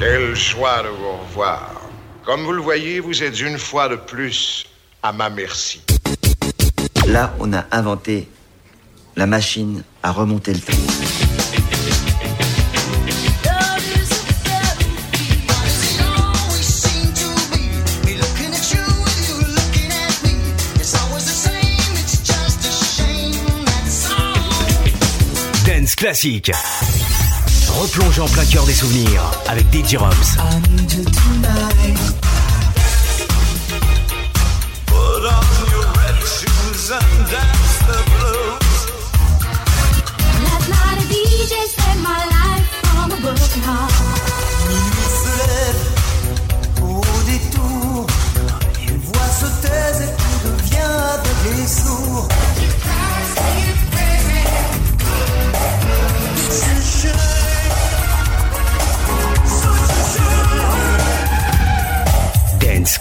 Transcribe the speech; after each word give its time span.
Quelle 0.00 0.34
joie 0.34 0.82
de 0.82 0.88
vous 0.88 1.12
revoir. 1.12 1.82
Comme 2.24 2.44
vous 2.44 2.52
le 2.52 2.62
voyez, 2.62 3.00
vous 3.00 3.22
êtes 3.22 3.38
une 3.38 3.58
fois 3.58 3.86
de 3.86 3.96
plus 3.96 4.64
à 5.02 5.12
ma 5.12 5.28
merci. 5.28 5.82
Là, 7.06 7.34
on 7.38 7.52
a 7.52 7.66
inventé 7.70 8.26
la 9.14 9.26
machine 9.26 9.84
à 10.02 10.10
remonter 10.10 10.54
le 10.54 10.60
temps. 10.60 10.72
Dance 25.70 25.94
classique. 27.70 27.80
Replonge 27.80 28.20
en 28.20 28.28
plein 28.28 28.44
cœur 28.44 28.64
des 28.64 28.74
souvenirs 28.74 29.22
avec 29.48 29.66
DJ 29.72 29.96
Roms. 29.96 30.10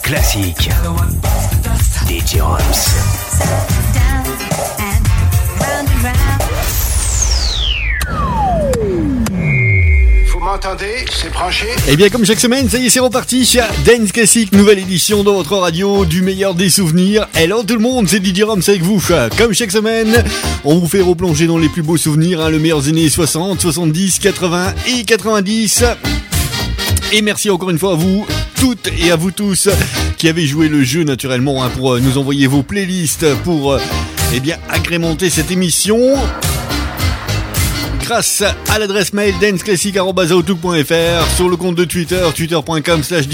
Classique. 0.09 0.69
DJ 2.07 2.39
m'entendez? 10.39 11.05
C'est 11.11 11.31
branché? 11.31 11.67
Et 11.67 11.91
Eh 11.91 11.95
bien 11.95 12.09
comme 12.09 12.25
chaque 12.25 12.39
semaine, 12.39 12.67
ça 12.67 12.79
y 12.79 12.87
est, 12.87 12.89
c'est 12.89 12.99
reparti. 12.99 13.59
Dance 13.85 14.11
Classic, 14.11 14.51
nouvelle 14.51 14.79
édition 14.79 15.23
de 15.23 15.29
votre 15.29 15.55
radio 15.55 16.05
du 16.05 16.23
meilleur 16.23 16.55
des 16.55 16.71
souvenirs. 16.71 17.27
Hello 17.35 17.61
tout 17.61 17.75
le 17.75 17.81
monde, 17.81 18.07
c'est 18.09 18.25
DJ 18.25 18.41
Roms 18.41 18.63
avec 18.67 18.81
vous. 18.81 18.99
Comme 19.37 19.53
chaque 19.53 19.71
semaine, 19.71 20.23
on 20.63 20.79
vous 20.79 20.87
fait 20.87 21.01
replonger 21.01 21.45
dans 21.45 21.59
les 21.59 21.69
plus 21.69 21.83
beaux 21.83 21.97
souvenirs, 21.97 22.41
hein, 22.41 22.49
le 22.49 22.57
meilleur 22.57 22.81
des 22.81 22.89
années 22.89 23.09
60, 23.09 23.61
70, 23.61 24.17
80 24.17 24.73
et 24.87 25.03
90. 25.03 25.83
Et 27.11 27.21
merci 27.21 27.51
encore 27.51 27.69
une 27.69 27.77
fois 27.77 27.91
à 27.91 27.95
vous 27.95 28.25
toutes 28.59 28.89
et 28.97 29.11
à 29.11 29.15
vous 29.15 29.31
tous 29.31 29.69
qui 30.17 30.27
avez 30.27 30.45
joué 30.45 30.67
le 30.67 30.83
jeu 30.83 31.03
naturellement 31.03 31.63
hein, 31.63 31.69
pour 31.69 31.93
euh, 31.93 31.99
nous 31.99 32.17
envoyer 32.17 32.47
vos 32.47 32.61
playlists 32.61 33.33
pour 33.43 33.73
euh, 33.73 33.79
eh 34.33 34.39
bien 34.39 34.57
agrémenter 34.69 35.29
cette 35.29 35.49
émission 35.51 35.97
grâce 38.01 38.43
à 38.69 38.79
l'adresse 38.79 39.13
mail 39.13 39.33
danceclassic.outlook.fr 39.39 41.35
sur 41.35 41.47
le 41.47 41.55
compte 41.55 41.75
de 41.75 41.85
Twitter 41.85 42.21
twitter.com 42.35 43.03
slash 43.03 43.27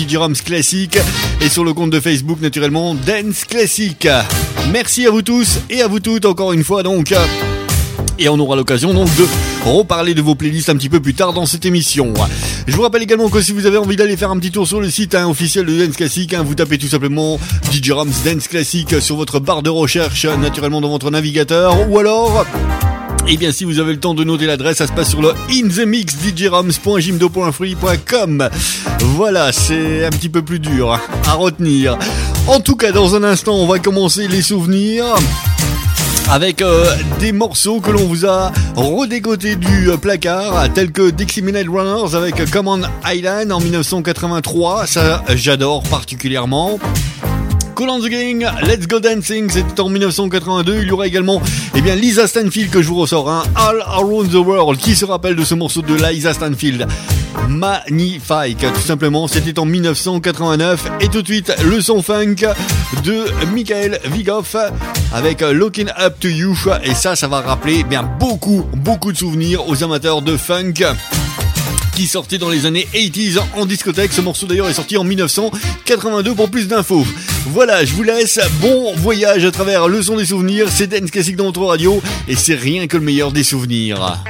classique 0.44 0.98
et 1.42 1.50
sur 1.50 1.64
le 1.64 1.74
compte 1.74 1.90
de 1.90 2.00
Facebook 2.00 2.40
naturellement 2.42 2.94
Dance 2.94 3.46
Classic. 3.46 4.08
Merci 4.72 5.08
à 5.08 5.12
vous 5.12 5.22
tous 5.24 5.60
et 5.70 5.82
à 5.82 5.88
vous 5.88 6.00
toutes 6.00 6.26
encore 6.26 6.54
une 6.54 6.64
fois 6.64 6.84
donc. 6.84 7.14
Et 8.18 8.30
on 8.30 8.40
aura 8.40 8.56
l'occasion 8.56 8.94
donc 8.94 9.14
de 9.16 9.26
reparler 9.66 10.14
de 10.14 10.22
vos 10.22 10.36
playlists 10.36 10.70
un 10.70 10.76
petit 10.76 10.90
peu 10.90 11.00
plus 11.00 11.14
tard 11.14 11.34
dans 11.34 11.46
cette 11.46 11.66
émission. 11.66 12.14
Je 12.66 12.76
vous 12.76 12.82
rappelle 12.82 13.04
également 13.04 13.30
que 13.30 13.42
si 13.42 13.52
vous 13.52 13.66
avez 13.66 13.78
envie 13.78 13.98
d'aller 13.98 14.16
faire 14.16 14.32
un 14.32 14.38
petit 14.38 14.52
tour 14.52 14.68
sur 14.68 14.80
le 14.80 14.90
site 14.90 15.16
hein, 15.16 15.28
officiel 15.28 15.66
de 15.66 15.86
Dance 15.86 15.98
Classic, 15.98 16.34
hein, 16.34 16.44
vous 16.44 16.56
tapez 16.56 16.78
tout 16.78 16.88
simplement 16.88 17.40
DJ 17.72 17.92
Rams 17.92 18.14
Dance 18.24 18.48
Classic 18.48 19.02
sur 19.02 19.18
votre 19.18 19.40
barre 19.40 19.64
de 19.64 19.70
recherche, 19.70 20.26
naturellement 20.26 20.82
dans 20.82 20.90
votre 20.90 21.12
navigateur, 21.12 21.90
ou 21.90 22.00
alors... 22.00 22.46
Et 23.28 23.38
bien 23.38 23.52
si 23.52 23.64
vous 23.64 23.80
avez 23.80 23.92
le 23.92 24.00
temps 24.00 24.14
de 24.14 24.24
noter 24.24 24.46
l'adresse, 24.46 24.78
ça 24.78 24.86
se 24.86 24.92
passe 24.92 25.10
sur 25.10 25.20
le 25.20 25.34
inthemixdjrams.jimdo.free.com. 25.50 28.50
Voilà, 29.00 29.52
c'est 29.52 30.06
un 30.06 30.12
petit 30.12 30.30
peu 30.30 30.44
plus 30.44 30.60
dur 30.60 31.00
à 31.26 31.34
retenir. 31.34 31.98
En 32.48 32.60
tout 32.60 32.76
cas, 32.76 32.92
dans 32.92 33.16
un 33.16 33.24
instant, 33.24 33.56
on 33.56 33.66
va 33.66 33.80
commencer 33.80 34.28
les 34.28 34.44
souvenirs 34.44 35.06
avec 36.30 36.62
euh, 36.62 36.86
des 37.20 37.32
morceaux 37.32 37.80
que 37.80 37.92
l'on 37.92 38.06
vous 38.06 38.26
a 38.26 38.52
redécotés 38.76 39.56
du 39.56 39.90
euh, 39.90 39.98
placard, 39.98 40.72
tels 40.74 40.92
que 40.92 41.10
Dixie 41.10 41.42
Minute 41.42 41.68
Runners 41.70 42.16
avec 42.16 42.50
Common 42.52 42.82
Island 43.06 43.52
en 43.52 43.60
1983, 43.60 44.88
ça 44.88 45.24
j'adore 45.30 45.84
particulièrement. 45.84 46.80
Cool 47.76 47.90
on 47.90 48.00
the 48.00 48.10
Gang, 48.10 48.48
Let's 48.62 48.88
Go 48.88 49.02
Dancing, 49.02 49.50
c'était 49.50 49.82
en 49.82 49.90
1982. 49.90 50.84
Il 50.84 50.88
y 50.88 50.92
aura 50.92 51.08
également, 51.08 51.42
eh 51.76 51.82
bien, 51.82 51.96
Lisa 51.96 52.26
Stanfield 52.26 52.70
que 52.70 52.82
je 52.82 52.88
vous 52.88 52.96
ressors, 52.96 53.30
un 53.30 53.44
All 53.54 53.82
Around 53.82 54.32
the 54.32 54.36
World. 54.36 54.80
Qui 54.80 54.96
se 54.96 55.04
rappelle 55.04 55.36
de 55.36 55.44
ce 55.44 55.56
morceau 55.56 55.82
de 55.82 55.94
Lisa 55.94 56.34
Stanfield? 56.34 56.88
Magnifique, 57.50 58.66
tout 58.74 58.82
simplement. 58.82 59.28
C'était 59.28 59.60
en 59.60 59.66
1989. 59.66 60.90
Et 61.02 61.10
tout 61.10 61.22
de 61.22 61.28
suite, 61.28 61.54
le 61.66 61.82
son 61.82 62.02
funk 62.02 62.36
de 63.04 63.26
Michael 63.54 64.00
Vigoff 64.06 64.56
avec 65.14 65.42
Looking 65.42 65.90
Up 66.00 66.16
to 66.20 66.30
You. 66.30 66.56
Et 66.84 66.94
ça, 66.94 67.18
ça 67.18 67.28
va 67.28 67.42
rappeler 67.42 67.80
eh 67.82 67.84
bien 67.84 68.04
beaucoup, 68.04 68.64
beaucoup 68.78 69.12
de 69.12 69.18
souvenirs 69.18 69.68
aux 69.68 69.84
amateurs 69.84 70.22
de 70.22 70.38
funk 70.38 70.74
qui 71.96 72.08
sortait 72.08 72.38
dans 72.38 72.50
les 72.50 72.66
années 72.66 72.88
80s 72.94 73.40
en 73.56 73.66
discothèque. 73.66 74.12
Ce 74.12 74.22
morceau 74.22 74.46
d'ailleurs 74.46 74.68
est 74.68 74.74
sorti 74.74 74.98
en 74.98 75.04
1982 75.04 76.36
pour 76.36 76.50
plus 76.50 76.68
d'infos. 76.68 77.06
Voilà, 77.48 77.86
je 77.86 77.94
vous 77.94 78.04
laisse. 78.04 78.40
Bon 78.60 78.94
voyage 78.96 79.46
à 79.46 79.52
travers 79.52 79.88
le 79.88 80.02
son 80.02 80.18
des 80.18 80.26
souvenirs. 80.26 80.68
C'est 80.70 80.88
Dance 80.88 81.10
Classic 81.10 81.36
dans 81.36 81.46
votre 81.46 81.64
radio 81.64 82.02
et 82.28 82.36
c'est 82.36 82.56
rien 82.56 82.88
que 82.88 82.98
le 82.98 83.04
meilleur 83.04 83.32
des 83.32 83.44
souvenirs. 83.44 84.22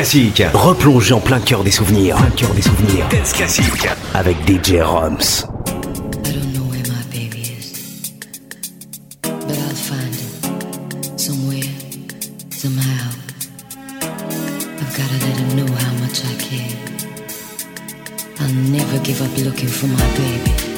Classique. 0.00 0.42
Replongez 0.54 1.12
en 1.12 1.20
plein 1.20 1.40
cœur 1.40 1.62
des 1.62 1.70
souvenirs. 1.70 2.16
Plein 2.16 2.30
cœur 2.30 2.54
des 2.54 2.62
souvenirs. 2.62 3.06
Dance 3.10 3.34
Classique. 3.34 3.86
Avec 4.14 4.34
DJ 4.48 4.80
Roms. 4.80 5.44
I'll 18.38 18.54
never 18.72 18.98
give 19.04 19.20
up 19.20 19.36
looking 19.36 19.68
for 19.68 19.86
my 19.86 19.96
baby. 20.16 20.69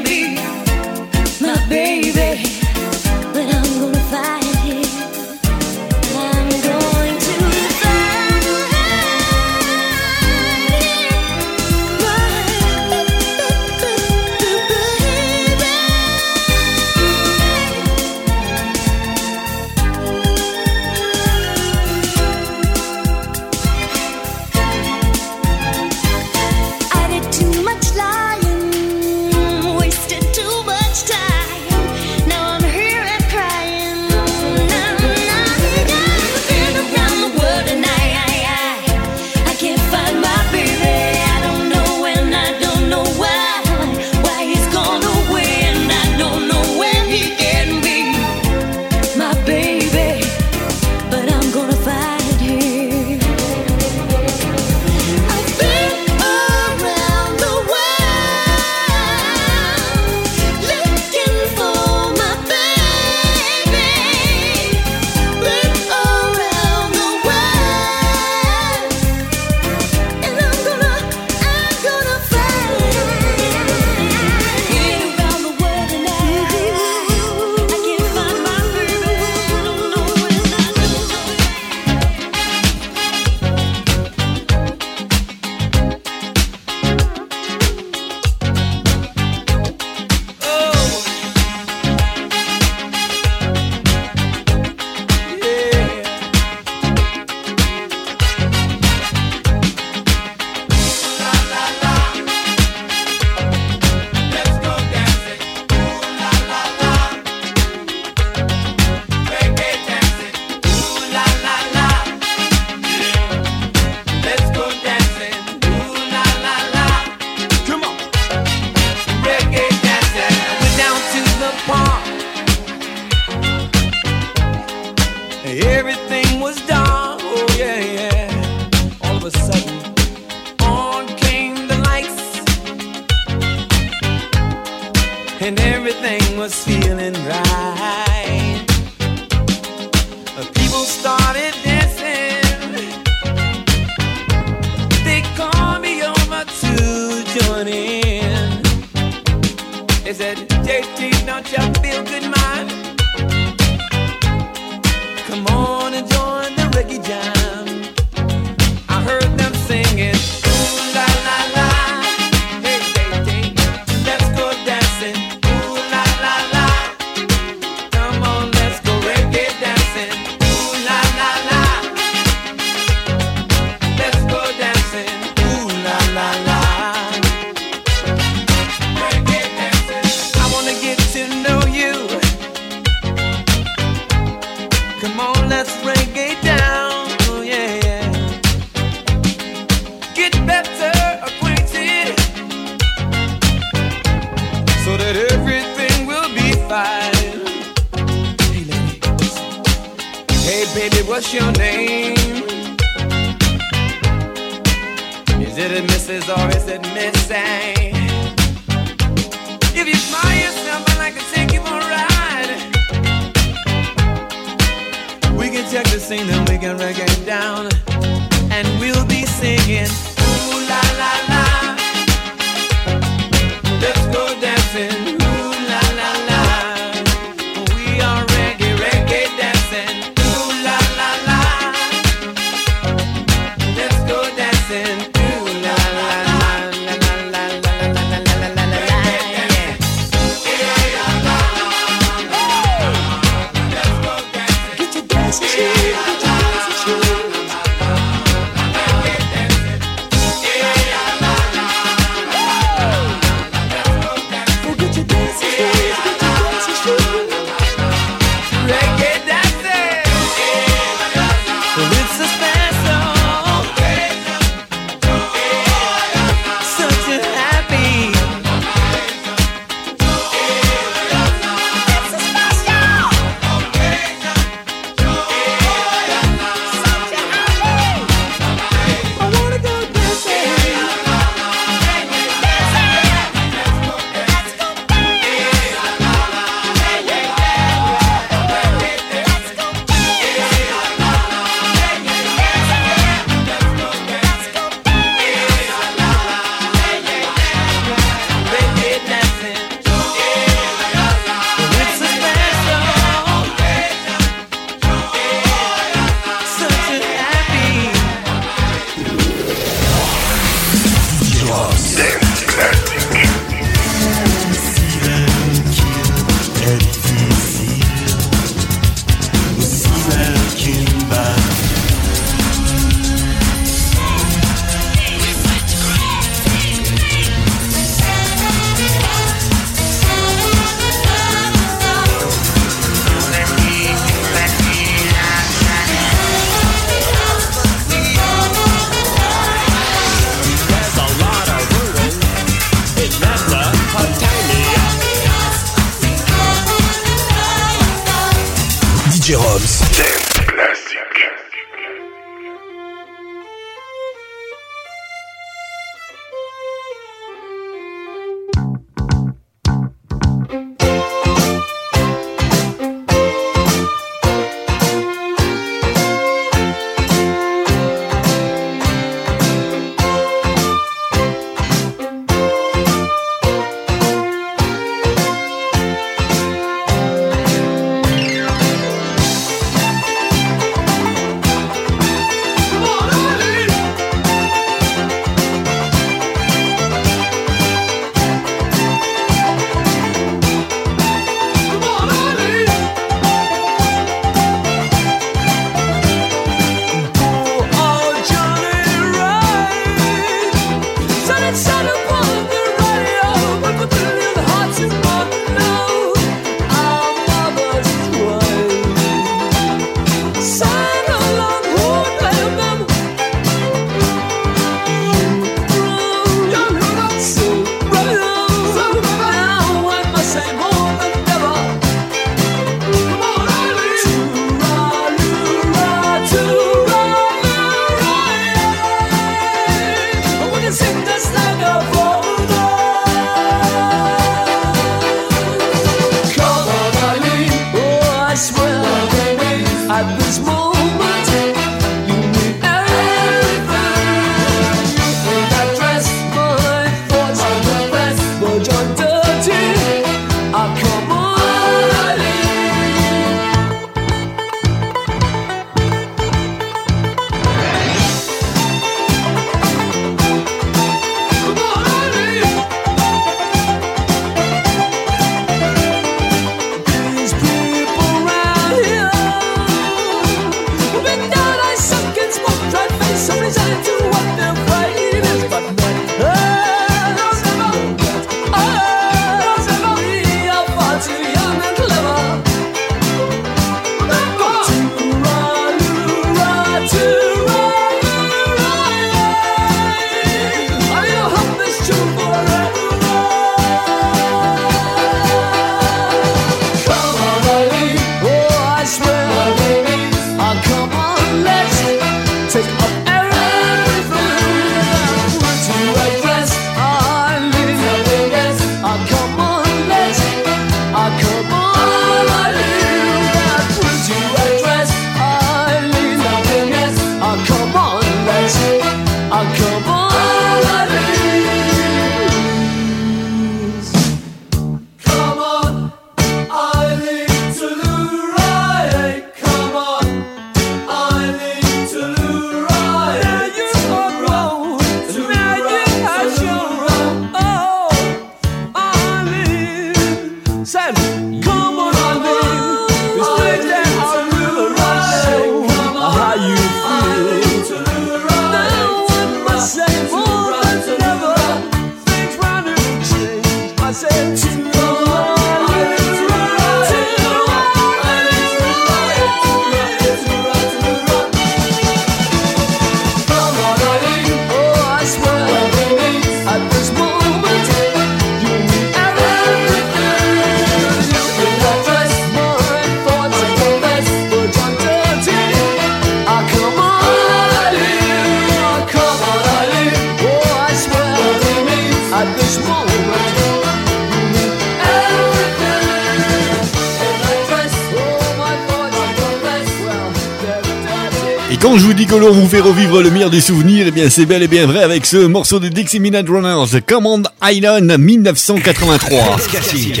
Vous 592.46 592.50
fait 592.52 592.60
revivre 592.60 593.02
le 593.02 593.10
meilleur 593.10 593.30
des 593.30 593.40
souvenirs, 593.40 593.86
eh 593.88 593.90
bien 593.90 594.08
c'est 594.08 594.24
bel 594.24 594.40
et 594.40 594.46
bien 594.46 594.66
vrai 594.66 594.84
avec 594.84 595.04
ce 595.04 595.16
morceau 595.16 595.58
de 595.58 595.66
Dixie 595.66 595.98
Minute 595.98 596.28
Runners, 596.28 596.80
Command 596.86 597.26
Island 597.42 597.98
1983. 597.98 599.36
Classique. 599.50 600.00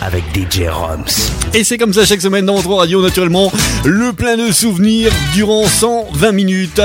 Avec 0.00 0.24
DJ 0.34 0.62
Roms. 0.68 1.04
Et 1.52 1.62
c'est 1.62 1.78
comme 1.78 1.92
ça 1.92 2.04
chaque 2.04 2.22
semaine 2.22 2.44
dans 2.44 2.56
votre 2.56 2.74
radio, 2.74 3.00
naturellement, 3.00 3.52
le 3.84 4.12
plein 4.12 4.36
de 4.36 4.50
souvenirs 4.50 5.12
durant 5.32 5.68
120 5.68 6.32
minutes. 6.32 6.80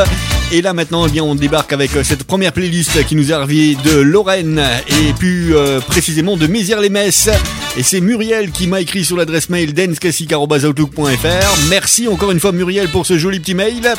Et 0.52 0.62
là 0.62 0.74
maintenant, 0.74 1.08
eh 1.08 1.10
bien, 1.10 1.24
on 1.24 1.34
débarque 1.34 1.74
avec 1.74 1.96
euh, 1.96 2.04
cette 2.04 2.24
première 2.24 2.54
playlist 2.54 3.04
qui 3.06 3.16
nous 3.16 3.32
est 3.32 3.34
arrivée 3.34 3.76
de 3.84 3.98
Lorraine 3.98 4.62
et 4.88 5.14
plus 5.14 5.56
euh, 5.56 5.80
précisément 5.80 6.38
de 6.38 6.46
Mézières-les-Messes. 6.46 7.30
Et 7.76 7.82
c'est 7.82 8.02
Muriel 8.02 8.52
qui 8.52 8.68
m'a 8.68 8.82
écrit 8.82 9.04
sur 9.04 9.18
l'adresse 9.18 9.50
mail 9.50 9.74
danceclassique.outlook.fr. 9.74 11.70
Merci 11.70 12.08
encore 12.08 12.30
une 12.30 12.40
fois 12.40 12.52
Muriel 12.52 12.88
pour 12.90 13.08
ce 13.08 13.18
joli 13.18 13.40
petit 13.40 13.56
mail. 13.56 13.96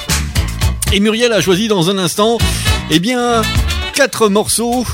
Et 0.92 0.98
Muriel 0.98 1.32
a 1.32 1.40
choisi 1.40 1.68
dans 1.68 1.88
un 1.88 1.98
instant, 1.98 2.38
eh 2.90 2.98
bien, 2.98 3.42
quatre 3.94 4.28
morceaux 4.28 4.84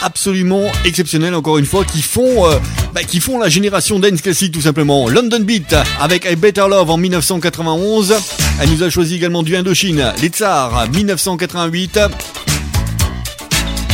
absolument 0.00 0.64
exceptionnels 0.84 1.34
encore 1.34 1.58
une 1.58 1.66
fois 1.66 1.84
qui 1.84 2.02
font 2.02 2.46
euh, 2.46 2.58
bah, 2.94 3.00
la 3.40 3.48
génération 3.48 3.98
dance 3.98 4.22
classique 4.22 4.52
tout 4.52 4.62
simplement. 4.62 5.08
London 5.08 5.40
Beat 5.40 5.76
avec 6.00 6.24
A 6.24 6.34
Better 6.36 6.66
Love 6.70 6.90
en 6.90 6.96
1991. 6.96 8.14
Elle 8.60 8.70
nous 8.70 8.82
a 8.82 8.90
choisi 8.90 9.16
également 9.16 9.42
du 9.42 9.56
Indochine, 9.56 10.12
Les 10.22 10.28
Tsars 10.28 10.88
1988. 10.90 12.00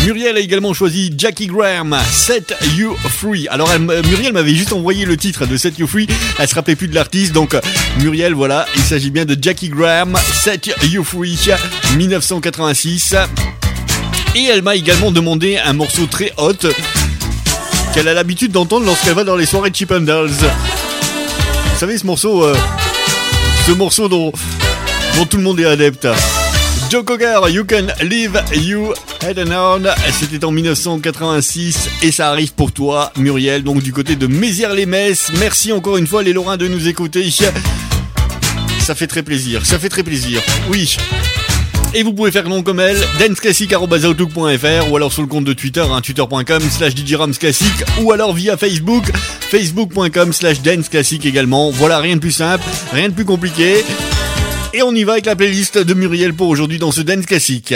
Muriel 0.04 0.36
a 0.36 0.40
également 0.40 0.74
choisi 0.74 1.12
Jackie 1.16 1.46
Graham, 1.46 1.96
Set 2.12 2.54
You 2.76 2.94
Free. 3.08 3.48
Alors 3.48 3.72
m- 3.72 3.90
Muriel 4.06 4.32
m'avait 4.34 4.54
juste 4.54 4.72
envoyé 4.72 5.06
le 5.06 5.16
titre 5.16 5.46
de 5.46 5.56
Set 5.56 5.78
You 5.78 5.86
Free, 5.86 6.06
elle 6.38 6.46
se 6.48 6.54
rappelait 6.54 6.76
plus 6.76 6.88
de 6.88 6.94
l'artiste, 6.94 7.32
donc 7.32 7.56
Muriel 8.00 8.34
voilà, 8.34 8.66
il 8.76 8.82
s'agit 8.82 9.10
bien 9.10 9.24
de 9.24 9.36
Jackie 9.40 9.70
Graham, 9.70 10.16
Set 10.42 10.70
You 10.90 11.02
Free 11.04 11.38
1986. 11.96 13.14
Et 14.36 14.44
elle 14.44 14.62
m'a 14.62 14.76
également 14.76 15.10
demandé 15.10 15.56
un 15.64 15.72
morceau 15.72 16.06
très 16.06 16.32
hot 16.36 16.52
qu'elle 17.94 18.08
a 18.08 18.14
l'habitude 18.14 18.52
d'entendre 18.52 18.84
lorsqu'elle 18.84 19.14
va 19.14 19.24
dans 19.24 19.36
les 19.36 19.46
soirées 19.46 19.70
Chip 19.72 19.90
and 19.92 20.00
Dales. 20.00 20.28
Vous 20.28 21.78
savez 21.80 21.96
ce 21.96 22.04
morceau, 22.04 22.44
euh, 22.44 22.54
ce 23.66 23.72
morceau 23.72 24.08
dont 24.08 24.32
tout 25.30 25.36
le 25.38 25.42
monde 25.42 25.60
est 25.60 25.64
adepte. 25.66 26.06
Joe 26.94 27.50
You 27.50 27.64
Can 27.64 27.88
Leave 28.04 28.40
You 28.54 28.92
Head 29.20 29.40
and 29.40 29.50
On. 29.50 29.82
C'était 30.12 30.44
en 30.44 30.52
1986 30.52 31.88
et 32.04 32.12
ça 32.12 32.30
arrive 32.30 32.54
pour 32.54 32.70
toi, 32.70 33.10
Muriel, 33.16 33.64
donc 33.64 33.82
du 33.82 33.92
côté 33.92 34.14
de 34.14 34.28
Mézières-les-Messes. 34.28 35.32
Merci 35.40 35.72
encore 35.72 35.96
une 35.96 36.06
fois, 36.06 36.22
les 36.22 36.32
Lorrains, 36.32 36.56
de 36.56 36.68
nous 36.68 36.86
écouter. 36.86 37.28
Ça 38.78 38.94
fait 38.94 39.08
très 39.08 39.24
plaisir, 39.24 39.66
ça 39.66 39.80
fait 39.80 39.88
très 39.88 40.04
plaisir. 40.04 40.40
Oui. 40.70 40.96
Et 41.94 42.04
vous 42.04 42.12
pouvez 42.12 42.30
faire 42.30 42.48
nom 42.48 42.62
comme 42.62 42.78
elle, 42.78 43.00
danceclassique.outlook.fr 43.18 44.92
ou 44.92 44.96
alors 44.96 45.12
sur 45.12 45.22
le 45.22 45.28
compte 45.28 45.46
de 45.46 45.52
Twitter, 45.52 45.84
hein, 45.90 46.00
twitter.com 46.00 46.60
slash 46.70 46.92
ou 48.02 48.12
alors 48.12 48.32
via 48.32 48.56
Facebook, 48.56 49.10
facebook.com 49.40 50.32
slash 50.32 50.62
danceclassique 50.62 51.26
également. 51.26 51.72
Voilà, 51.72 51.98
rien 51.98 52.14
de 52.14 52.20
plus 52.20 52.30
simple, 52.30 52.62
rien 52.92 53.08
de 53.08 53.14
plus 53.14 53.24
compliqué. 53.24 53.82
Et 54.76 54.82
on 54.82 54.92
y 54.92 55.04
va 55.04 55.12
avec 55.12 55.26
la 55.26 55.36
playlist 55.36 55.78
de 55.78 55.94
Muriel 55.94 56.34
pour 56.34 56.48
aujourd'hui 56.48 56.80
dans 56.80 56.90
ce 56.90 57.00
Dance 57.00 57.26
Classique. 57.26 57.72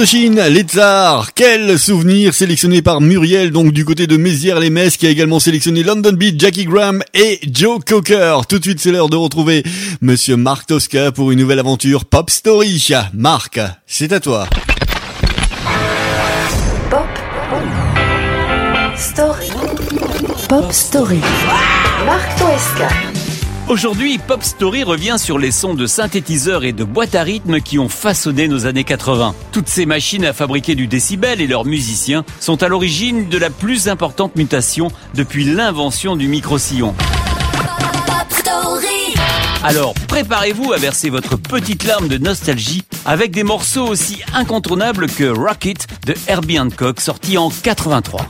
Les 0.00 0.62
tsars, 0.62 1.34
quel 1.34 1.76
souvenir 1.76 2.32
sélectionné 2.32 2.82
par 2.82 3.00
Muriel, 3.00 3.50
donc 3.50 3.72
du 3.72 3.84
côté 3.84 4.06
de 4.06 4.16
Mézières 4.16 4.60
les 4.60 4.70
Messes, 4.70 4.96
qui 4.96 5.08
a 5.08 5.10
également 5.10 5.40
sélectionné 5.40 5.82
London 5.82 6.12
Beat, 6.12 6.40
Jackie 6.40 6.66
Graham 6.66 7.02
et 7.14 7.40
Joe 7.52 7.80
Cocker. 7.84 8.42
Tout 8.48 8.60
de 8.60 8.64
suite, 8.64 8.78
c'est 8.78 8.92
l'heure 8.92 9.08
de 9.08 9.16
retrouver 9.16 9.64
Monsieur 10.00 10.36
Marc 10.36 10.68
Tosca 10.68 11.10
pour 11.10 11.32
une 11.32 11.40
nouvelle 11.40 11.58
aventure 11.58 12.04
Pop 12.04 12.30
Story. 12.30 12.90
Marc, 13.12 13.58
c'est 13.88 14.12
à 14.12 14.20
toi. 14.20 14.46
Pop 16.88 17.08
Story. 18.96 19.48
Pop 20.48 20.72
Story. 20.72 21.20
Marc 22.06 22.38
Tosca. 22.38 23.17
Aujourd'hui, 23.68 24.16
Pop 24.16 24.42
Story 24.42 24.82
revient 24.82 25.16
sur 25.18 25.38
les 25.38 25.50
sons 25.50 25.74
de 25.74 25.86
synthétiseurs 25.86 26.64
et 26.64 26.72
de 26.72 26.84
boîtes 26.84 27.14
à 27.14 27.22
rythme 27.22 27.60
qui 27.60 27.78
ont 27.78 27.90
façonné 27.90 28.48
nos 28.48 28.64
années 28.64 28.82
80. 28.82 29.34
Toutes 29.52 29.68
ces 29.68 29.84
machines 29.84 30.24
à 30.24 30.32
fabriquer 30.32 30.74
du 30.74 30.86
décibel 30.86 31.42
et 31.42 31.46
leurs 31.46 31.66
musiciens 31.66 32.24
sont 32.40 32.62
à 32.62 32.68
l'origine 32.68 33.28
de 33.28 33.36
la 33.36 33.50
plus 33.50 33.88
importante 33.88 34.36
mutation 34.36 34.88
depuis 35.14 35.44
l'invention 35.44 36.16
du 36.16 36.28
micro-sillon. 36.28 36.94
Alors 39.62 39.92
préparez-vous 39.92 40.72
à 40.72 40.78
verser 40.78 41.10
votre 41.10 41.36
petite 41.36 41.84
larme 41.84 42.08
de 42.08 42.16
nostalgie 42.16 42.84
avec 43.04 43.32
des 43.32 43.42
morceaux 43.42 43.86
aussi 43.86 44.22
incontournables 44.32 45.08
que 45.08 45.24
Rocket 45.24 45.86
de 46.06 46.14
Herbie 46.26 46.58
Hancock 46.58 47.02
sorti 47.02 47.36
en 47.36 47.50
83. 47.50 48.26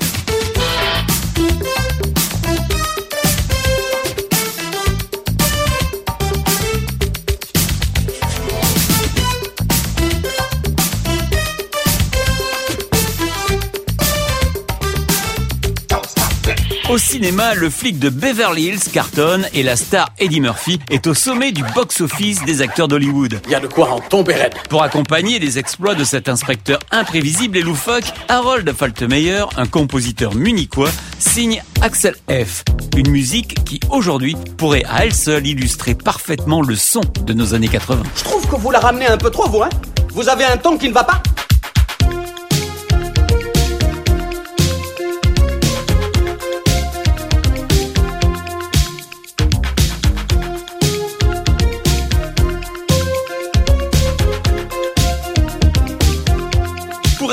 Au 16.89 16.97
cinéma, 16.97 17.55
le 17.55 17.69
flic 17.69 17.99
de 17.99 18.09
Beverly 18.09 18.69
Hills 18.69 18.91
cartonne 18.91 19.47
et 19.53 19.63
la 19.63 19.77
star 19.77 20.09
Eddie 20.19 20.41
Murphy 20.41 20.81
est 20.91 21.07
au 21.07 21.13
sommet 21.13 21.53
du 21.53 21.63
box-office 21.75 22.47
des 22.47 22.63
acteurs 22.63 22.89
d'Hollywood. 22.89 23.43
Il 23.45 23.51
y 23.51 23.55
a 23.55 23.61
de 23.61 23.67
quoi 23.67 23.91
en 23.91 24.01
tomber 24.01 24.33
raide. 24.33 24.55
Pour 24.71 24.83
accompagner 24.83 25.39
les 25.39 25.59
exploits 25.59 25.95
de 25.95 26.03
cet 26.03 26.31
inspecteur 26.31 26.79
imprévisible 26.91 27.59
et 27.59 27.61
loufoque, 27.61 28.11
Harold 28.29 28.73
Faltermeyer, 28.73 29.45
un 29.59 29.67
compositeur 29.67 30.35
munichois, 30.35 30.91
signe 31.19 31.63
Axel 31.83 32.15
F. 32.31 32.65
Une 32.97 33.11
musique 33.11 33.63
qui, 33.65 33.81
aujourd'hui, 33.91 34.35
pourrait 34.57 34.85
à 34.89 35.05
elle 35.05 35.15
seule 35.15 35.47
illustrer 35.47 35.95
parfaitement 35.95 36.63
le 36.63 36.75
son 36.75 37.03
de 37.21 37.35
nos 37.35 37.53
années 37.53 37.69
80. 37.69 38.03
Je 38.17 38.25
trouve 38.25 38.47
que 38.47 38.57
vous 38.57 38.71
la 38.71 38.81
ramenez 38.81 39.09
un 39.09 39.19
peu 39.19 39.29
trop, 39.29 39.47
vous, 39.47 39.63
hein 39.63 39.69
Vous 40.15 40.31
avez 40.31 40.47
un 40.47 40.57
ton 40.57 40.79
qui 40.79 40.89
ne 40.89 40.95
va 40.95 41.05
pas 41.05 41.23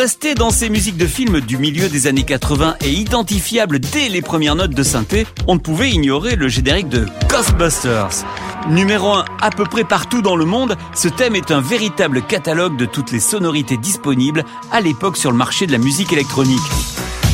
rester 0.05 0.35
dans 0.35 0.51
ces 0.51 0.69
musiques 0.69 0.97
de 0.97 1.07
films 1.07 1.41
du 1.41 1.57
milieu 1.57 1.89
des 1.89 2.05
années 2.05 2.25
80 2.25 2.75
et 2.81 2.91
identifiables 2.91 3.79
dès 3.79 4.07
les 4.07 4.21
premières 4.21 4.53
notes 4.53 4.75
de 4.75 4.83
synthé, 4.83 5.25
on 5.47 5.55
ne 5.55 5.59
pouvait 5.59 5.89
ignorer 5.89 6.35
le 6.35 6.47
générique 6.47 6.89
de 6.89 7.07
Ghostbusters. 7.27 8.23
Numéro 8.69 9.13
1 9.13 9.25
à 9.41 9.49
peu 9.49 9.63
près 9.63 9.83
partout 9.83 10.21
dans 10.21 10.35
le 10.35 10.45
monde, 10.45 10.77
ce 10.93 11.07
thème 11.07 11.35
est 11.35 11.49
un 11.49 11.59
véritable 11.59 12.21
catalogue 12.21 12.77
de 12.77 12.85
toutes 12.85 13.11
les 13.11 13.19
sonorités 13.19 13.77
disponibles 13.77 14.45
à 14.71 14.79
l'époque 14.79 15.17
sur 15.17 15.31
le 15.31 15.37
marché 15.37 15.65
de 15.65 15.71
la 15.71 15.79
musique 15.79 16.13
électronique. 16.13 16.61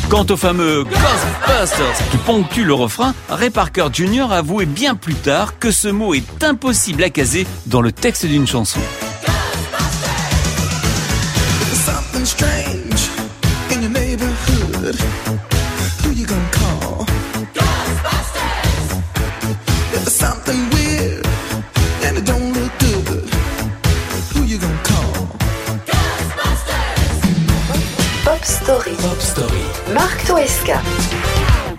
Quant 0.08 0.24
au 0.30 0.38
fameux 0.38 0.84
Ghostbusters 0.84 2.08
qui 2.10 2.16
ponctue 2.16 2.64
le 2.64 2.72
refrain, 2.72 3.14
Ray 3.28 3.50
Parker 3.50 3.88
Jr. 3.92 4.32
avouait 4.32 4.64
bien 4.64 4.94
plus 4.94 5.14
tard 5.14 5.58
que 5.58 5.70
ce 5.70 5.88
mot 5.88 6.14
est 6.14 6.42
impossible 6.42 7.04
à 7.04 7.10
caser 7.10 7.46
dans 7.66 7.82
le 7.82 7.92
texte 7.92 8.24
d'une 8.24 8.46
chanson. 8.46 8.80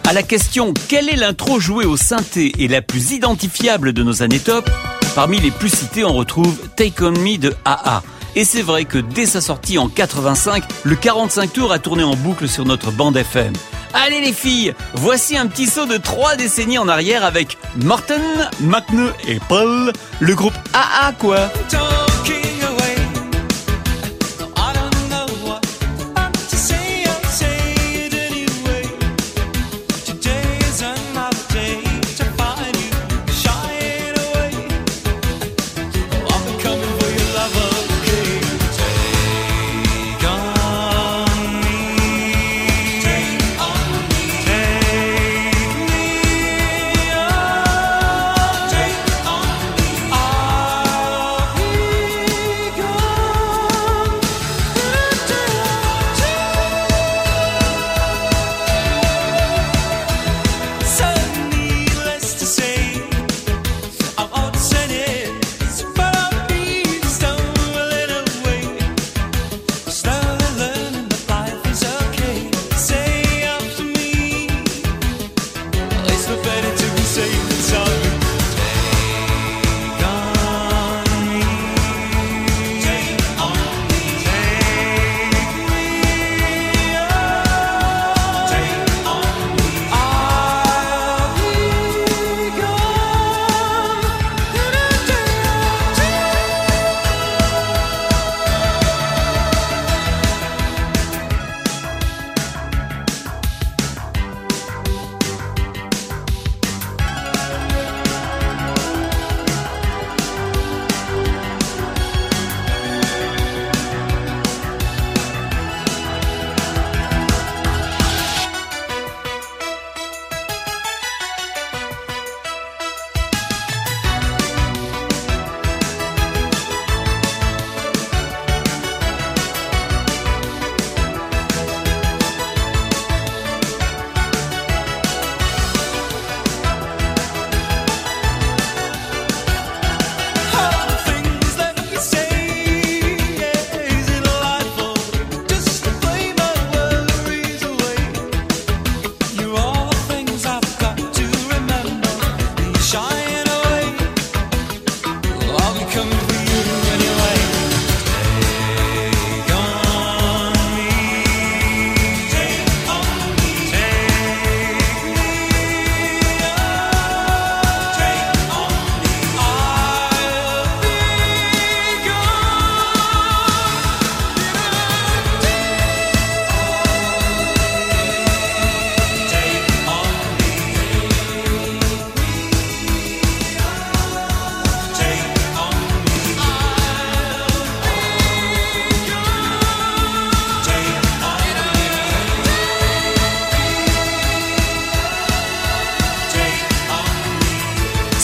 À 0.06 0.14
la 0.14 0.24
question 0.24 0.74
quelle 0.90 1.08
est 1.08 1.16
l'intro 1.16 1.60
jouée 1.60 1.86
au 1.86 1.96
synthé 1.96 2.52
et 2.60 2.68
la 2.68 2.82
plus 2.82 3.12
identifiable 3.12 3.94
de 3.94 4.04
nos 4.04 4.24
années 4.24 4.40
top? 4.40 4.70
Parmi 5.16 5.40
les 5.40 5.52
plus 5.52 5.70
cités, 5.70 6.04
on 6.04 6.14
retrouve 6.14 6.58
Take 6.76 7.02
On 7.02 7.12
Me 7.12 7.38
de 7.38 7.54
AA. 7.64 8.04
Et 8.36 8.44
c'est 8.44 8.62
vrai 8.62 8.84
que 8.84 8.98
dès 8.98 9.26
sa 9.26 9.40
sortie 9.40 9.78
en 9.78 9.88
85, 9.88 10.64
le 10.84 10.96
45 10.96 11.54
tours 11.54 11.72
a 11.72 11.80
tourné 11.80 12.04
en 12.04 12.16
boucle 12.16 12.50
sur 12.50 12.66
notre 12.66 12.92
bande 12.92 13.16
FM. 13.16 13.54
Allez 13.94 14.20
les 14.22 14.34
filles, 14.34 14.74
voici 14.96 15.38
un 15.38 15.48
petit 15.48 15.68
saut 15.68 15.86
de 15.86 15.98
trois 15.98 16.36
décennies 16.36 16.80
en 16.80 16.88
arrière 16.90 17.24
avec 17.24 17.58
Morten, 17.78 18.22
McNe 18.60 19.14
et 19.28 19.40
Paul, 19.48 19.94
le 20.20 20.36
groupe 20.36 20.58
AA 20.74 21.14
quoi. 21.14 21.50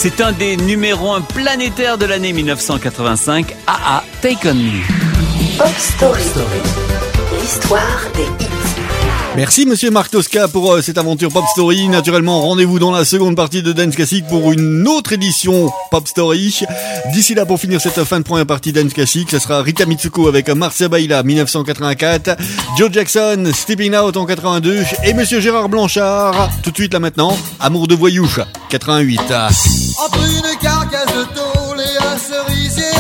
C'est 0.02 0.22
un 0.22 0.32
des 0.32 0.56
numéros 0.56 1.12
1 1.12 1.20
planétaires 1.20 1.98
de 1.98 2.06
l'année 2.06 2.32
1985, 2.32 3.54
AA 3.68 4.02
Take 4.22 4.50
On 4.50 4.54
Me. 4.54 4.80
Pop 5.58 5.68
Story. 5.78 6.24
L'histoire 7.42 8.00
des 8.16 8.24
hits. 8.24 8.50
Merci 9.36 9.66
Monsieur 9.66 9.92
Marc 9.92 10.10
Tosca 10.12 10.48
pour 10.48 10.72
euh, 10.72 10.82
cette 10.82 10.98
aventure 10.98 11.28
Pop 11.28 11.44
Story. 11.52 11.90
Naturellement, 11.90 12.40
rendez-vous 12.40 12.80
dans 12.80 12.92
la 12.92 13.04
seconde 13.04 13.36
partie 13.36 13.62
de 13.62 13.74
Dance 13.74 13.94
Classic 13.98 14.26
pour 14.26 14.54
une 14.54 14.88
autre 14.88 15.12
édition 15.12 15.70
Pop 15.92 16.08
Story. 16.08 16.62
D'ici 17.12 17.36
là, 17.36 17.46
pour 17.46 17.60
finir 17.60 17.82
cette 17.82 18.02
fin 18.06 18.20
de 18.20 18.24
première 18.24 18.46
partie 18.46 18.72
Dance 18.72 18.94
Classic, 18.94 19.30
ce 19.30 19.38
sera 19.38 19.62
Rita 19.62 19.86
Mitsuko 19.86 20.30
avec 20.30 20.48
Marcia 20.48 20.88
Baila 20.88 21.24
1984, 21.24 22.38
Joe 22.78 22.90
Jackson 22.90 23.52
Stepping 23.54 23.94
Out 23.98 24.16
en 24.16 24.26
82 24.26 24.82
et 25.04 25.14
Monsieur 25.14 25.42
Gérard 25.42 25.68
Blanchard. 25.68 26.52
Tout 26.64 26.72
de 26.72 26.78
suite 26.78 26.94
là 26.94 27.02
maintenant, 27.02 27.38
Amour 27.60 27.88
de 27.88 27.96
voyouche 27.96 28.40
88. 28.70 29.20
Entre 30.02 30.18
une 30.18 30.58
carcasse 30.60 31.14
de 31.14 31.24
tôle 31.36 31.82
et 31.82 31.98
un 31.98 32.18
cerisier 32.18 32.99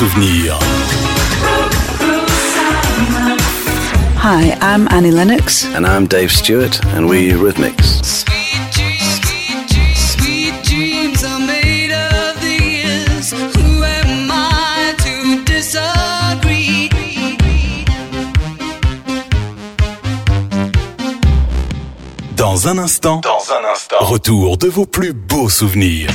souvenirs. 0.00 0.56
Hi, 4.16 4.56
I'm 4.62 4.88
Annie 4.88 5.10
Lennox. 5.10 5.66
And 5.74 5.86
I'm 5.86 6.06
Dave 6.06 6.32
Stewart, 6.32 6.82
and 6.94 7.06
we 7.06 7.32
Rhythmics. 7.32 8.00
Sweet 10.10 10.54
dreams 10.64 11.22
are 11.22 11.38
made 11.40 11.92
of 11.92 12.40
these. 12.40 13.32
Who 13.32 13.84
am 13.84 14.30
I 14.32 14.94
to 15.04 15.44
disagree? 15.44 16.88
Dans 22.36 22.66
un 22.66 22.78
instant, 22.78 23.20
dans 23.20 23.50
un 23.52 23.64
instant, 23.70 23.98
retour 24.00 24.56
de 24.56 24.68
vos 24.68 24.86
plus 24.86 25.12
beaux 25.12 25.50
souvenirs. 25.50 26.10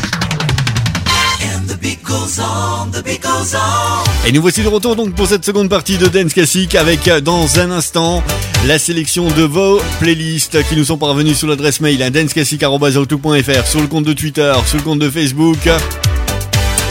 Et 4.26 4.32
nous 4.32 4.41
voici 4.41 4.63
de 4.63 4.67
retour 4.67 4.95
donc 4.95 5.13
pour 5.13 5.28
cette 5.28 5.45
seconde 5.45 5.69
partie 5.69 5.99
de 5.99 6.07
Dance 6.07 6.34
Classic 6.34 6.73
avec 6.73 7.07
euh, 7.07 7.21
dans 7.21 7.59
un 7.59 7.69
instant 7.69 8.23
la 8.65 8.80
sélection 8.80 9.28
de 9.28 9.43
vos 9.43 9.80
playlists 9.99 10.67
qui 10.67 10.76
nous 10.76 10.86
sont 10.86 10.97
parvenues 10.97 11.36
sur 11.36 11.47
l'adresse 11.47 11.82
mail 11.82 12.01
à 12.01 12.09
danceclassic.fr, 12.09 13.67
sur 13.67 13.80
le 13.82 13.88
compte 13.88 14.05
de 14.05 14.13
Twitter, 14.13 14.53
sur 14.65 14.78
le 14.78 14.84
compte 14.84 14.97
de 14.97 15.09
Facebook. 15.09 15.69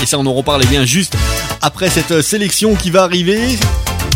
Et 0.02 0.06
ça 0.06 0.20
on 0.20 0.26
en 0.26 0.34
reparle 0.34 0.62
eh 0.64 0.68
bien 0.68 0.84
juste 0.84 1.16
après 1.62 1.90
cette 1.90 2.12
euh, 2.12 2.22
sélection 2.22 2.76
qui 2.76 2.90
va 2.90 3.02
arriver. 3.02 3.40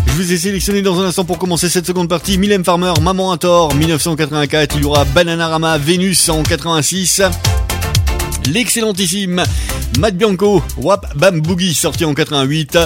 Je 0.06 0.12
vous 0.12 0.32
ai 0.32 0.36
sélectionné 0.36 0.82
dans 0.82 1.00
un 1.00 1.06
instant 1.06 1.24
pour 1.24 1.38
commencer 1.38 1.68
cette 1.68 1.86
seconde 1.86 2.08
partie 2.08 2.38
Mylène 2.38 2.64
Farmer, 2.64 2.92
Maman 3.02 3.32
à 3.32 3.38
tort, 3.38 3.74
1984. 3.74 4.76
Il 4.76 4.82
y 4.82 4.84
aura 4.84 5.04
Bananarama, 5.04 5.78
Vénus 5.78 6.28
en 6.28 6.44
86. 6.44 7.22
L'excellentissime 8.46 9.44
Matt 9.98 10.16
Bianco, 10.16 10.62
Wap 10.76 11.16
Bam 11.16 11.40
Boogie, 11.40 11.74
sorti 11.74 12.04
en 12.04 12.14
88. 12.14 12.78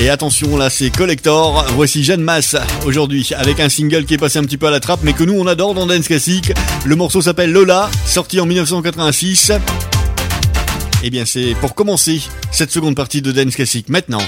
Et 0.00 0.08
attention, 0.08 0.56
là 0.56 0.70
c'est 0.70 0.88
Collector. 0.88 1.66
Voici 1.74 2.02
Jeanne 2.02 2.22
Masse 2.22 2.56
aujourd'hui 2.86 3.28
avec 3.36 3.60
un 3.60 3.68
single 3.68 4.06
qui 4.06 4.14
est 4.14 4.18
passé 4.18 4.38
un 4.38 4.44
petit 4.44 4.56
peu 4.56 4.66
à 4.66 4.70
la 4.70 4.80
trappe, 4.80 5.00
mais 5.02 5.12
que 5.12 5.24
nous 5.24 5.34
on 5.38 5.46
adore 5.46 5.74
dans 5.74 5.86
Dance 5.86 6.06
Classic. 6.06 6.54
Le 6.86 6.96
morceau 6.96 7.20
s'appelle 7.20 7.52
Lola, 7.52 7.90
sorti 8.06 8.40
en 8.40 8.46
1986. 8.46 9.52
Et 11.02 11.10
bien 11.10 11.26
c'est 11.26 11.54
pour 11.60 11.74
commencer 11.74 12.22
cette 12.50 12.70
seconde 12.70 12.96
partie 12.96 13.20
de 13.20 13.30
Dance 13.30 13.54
Classic 13.54 13.86
maintenant. 13.90 14.22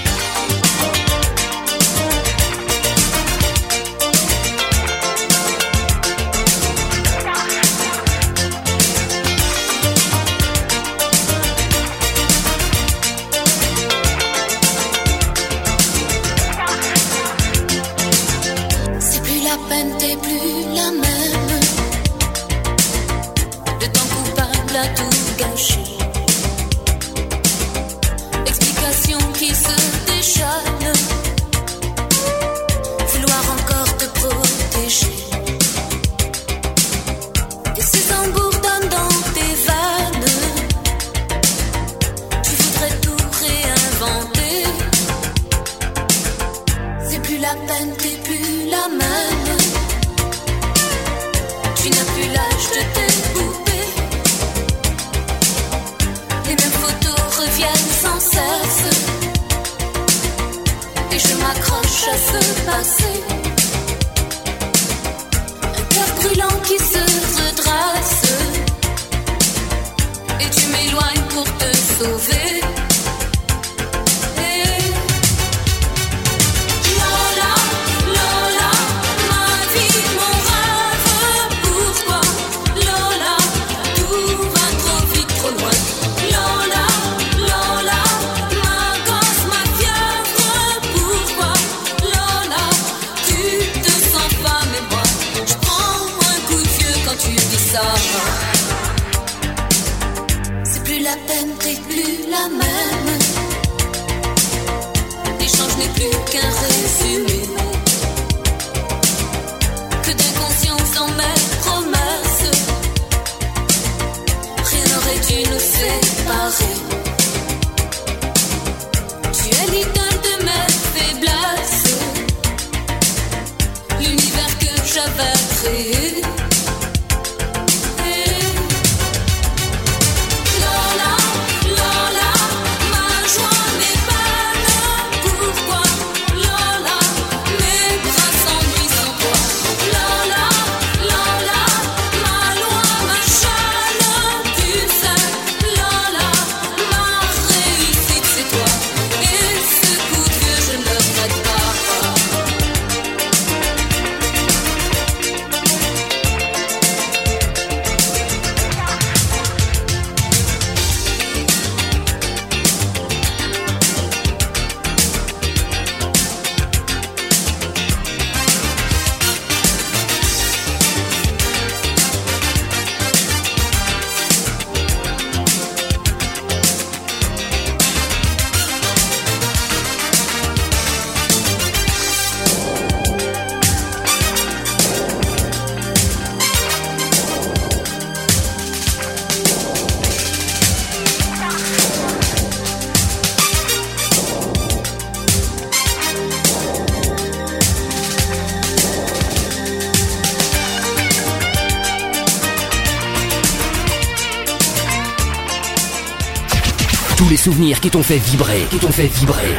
Souvenirs 207.41 207.79
qui 207.79 207.89
t'ont 207.89 208.03
fait 208.03 208.19
vibrer, 208.19 208.67
qui 208.69 208.77
t'ont 208.77 208.91
fait 208.91 209.07
vibrer. 209.07 209.55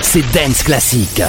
C'est 0.00 0.22
Dance 0.32 0.62
Classique. 0.62 1.20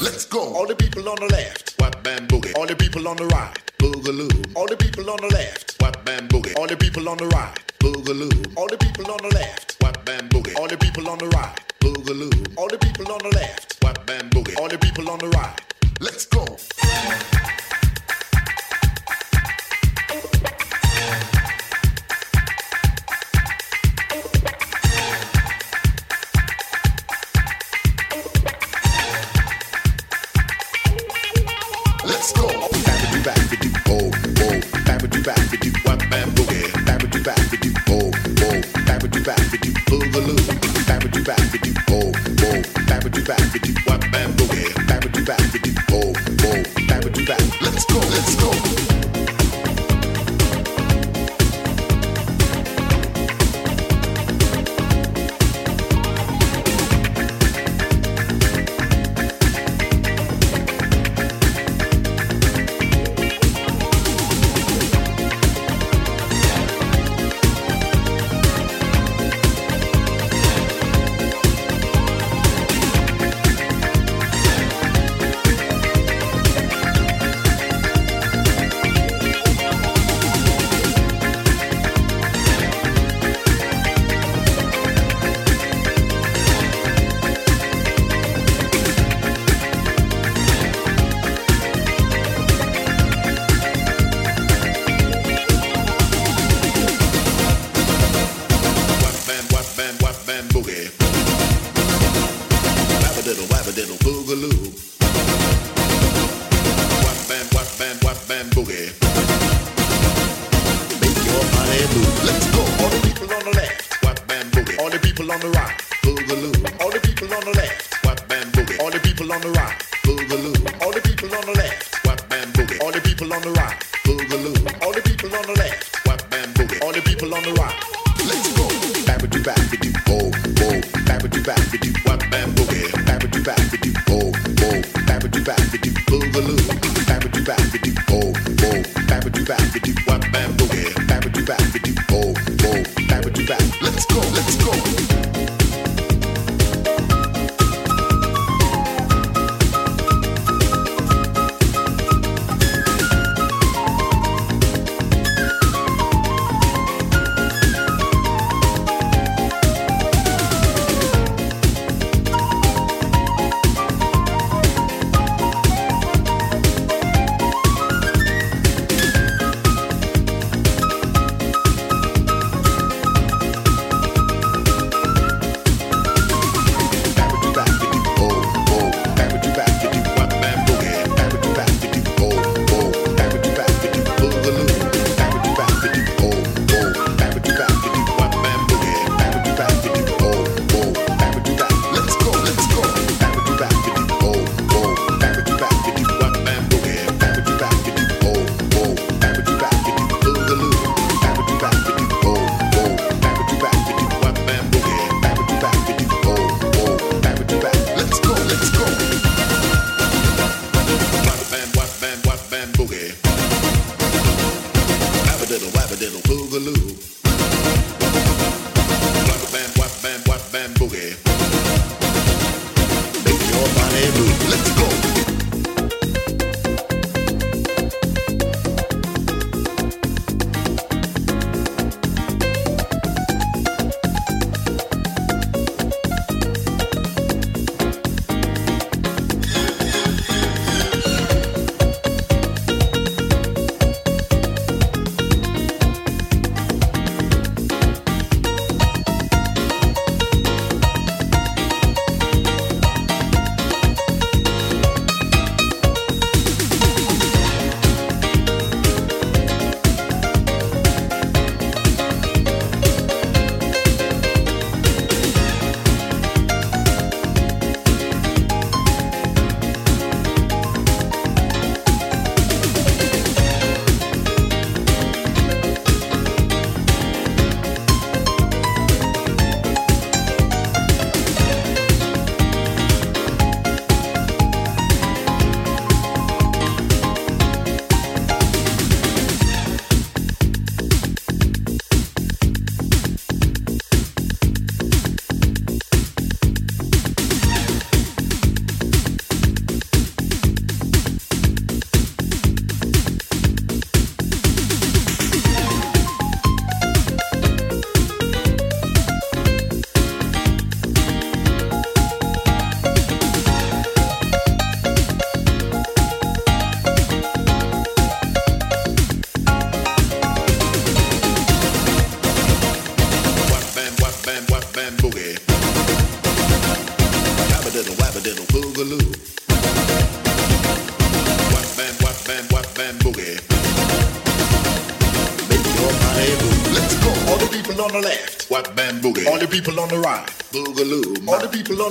Let's 0.00 0.28
go. 0.28 0.40
All 0.56 0.66
the 0.66 0.74
people 0.74 1.08
on 1.08 1.14
the 1.14 1.30
left, 1.30 1.76
whap 1.80 2.02
bam 2.02 2.26
boogie. 2.26 2.52
All 2.56 2.66
the 2.66 2.74
people 2.74 3.06
on 3.06 3.14
the 3.14 3.26
right, 3.26 3.54
boogaloo. 3.78 4.28
All 4.56 4.66
the 4.66 4.76
people 4.76 5.08
on 5.08 5.18
the 5.18 5.32
left, 5.32 5.76
whap 5.80 6.04
bam 6.04 6.26
boogie. 6.26 6.52
All 6.58 6.66
the 6.66 6.76
people 6.76 7.08
on 7.08 7.16
the 7.16 7.26
right, 7.28 7.54
boogaloo. 7.78 8.56
All 8.56 8.66
the 8.66 8.76
people 8.76 9.08
on 9.08 9.18
the 9.18 9.34
left, 9.36 9.76
whap 9.80 10.04
bam 10.04 10.28
boogie. 10.30 10.56
All 10.58 10.66
the 10.66 10.76
people 10.76 11.08
on 11.08 11.18
the 11.18 11.28
right, 11.28 11.54
boogaloo. 11.80 12.58
All 12.58 12.68
the 12.68 12.78
people 12.78 13.12
on 13.12 13.18
the 13.18 13.30
left, 13.36 13.78
whap 13.84 14.04
bam 14.04 14.30
boogie. 14.30 14.58
All 14.58 14.68
the 14.68 14.78
people 14.78 15.08
on 15.10 15.18
the 15.20 15.28
right, 15.28 15.60
let's 16.00 16.26
go. 16.26 16.44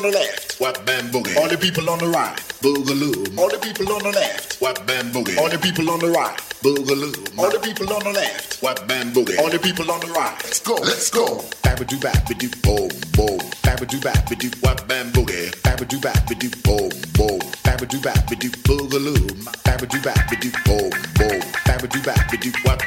on 0.03 0.11
the 0.11 0.17
left, 0.17 0.59
whap 0.59 0.85
bam 0.85 1.09
boogie. 1.11 1.35
All 1.37 1.47
the 1.47 1.57
people 1.57 1.89
on 1.89 1.99
the 1.99 2.07
right, 2.07 2.35
boogaloo. 2.61 3.37
All 3.37 3.49
the 3.49 3.57
people 3.59 3.91
on 3.93 4.01
the 4.03 4.09
left, 4.09 4.59
whap 4.61 4.85
bam 4.87 5.11
boogie. 5.11 5.37
All 5.37 5.49
the 5.49 5.59
people 5.59 5.89
on 5.89 5.99
the 5.99 6.09
right, 6.09 6.37
boogaloo. 6.63 7.13
All 7.37 7.49
the 7.51 7.59
people 7.59 7.93
on 7.93 8.03
the 8.03 8.11
left, 8.11 8.61
whap 8.63 8.87
bam 8.87 9.13
boogie. 9.13 9.37
All 9.37 9.49
the 9.49 9.59
people 9.59 9.91
on 9.91 9.99
the 9.99 10.07
right, 10.07 10.33
let's 10.43 10.59
go, 10.59 10.75
let's 10.75 11.09
go. 11.09 11.43
Babadoo 11.61 11.99
babadoo 11.99 12.49
boom 12.63 12.89
boom. 13.13 13.39
Babadoo 13.63 13.99
babadoo 14.01 14.49
whap 14.63 14.87
bam 14.87 15.11
boogie. 15.11 15.51
Babadoo 15.61 15.99
babadoo 16.01 16.49
boom 16.63 16.89
boom. 17.17 17.39
Babadoo 17.63 18.01
babadoo 18.01 18.49
boogaloo. 18.65 19.27
Babadoo 19.65 20.01
babadoo 20.01 20.51
boom 20.65 20.89
boom. 21.17 21.41
Babadoo 21.67 22.01
babadoo 22.01 22.65
whap 22.65 22.81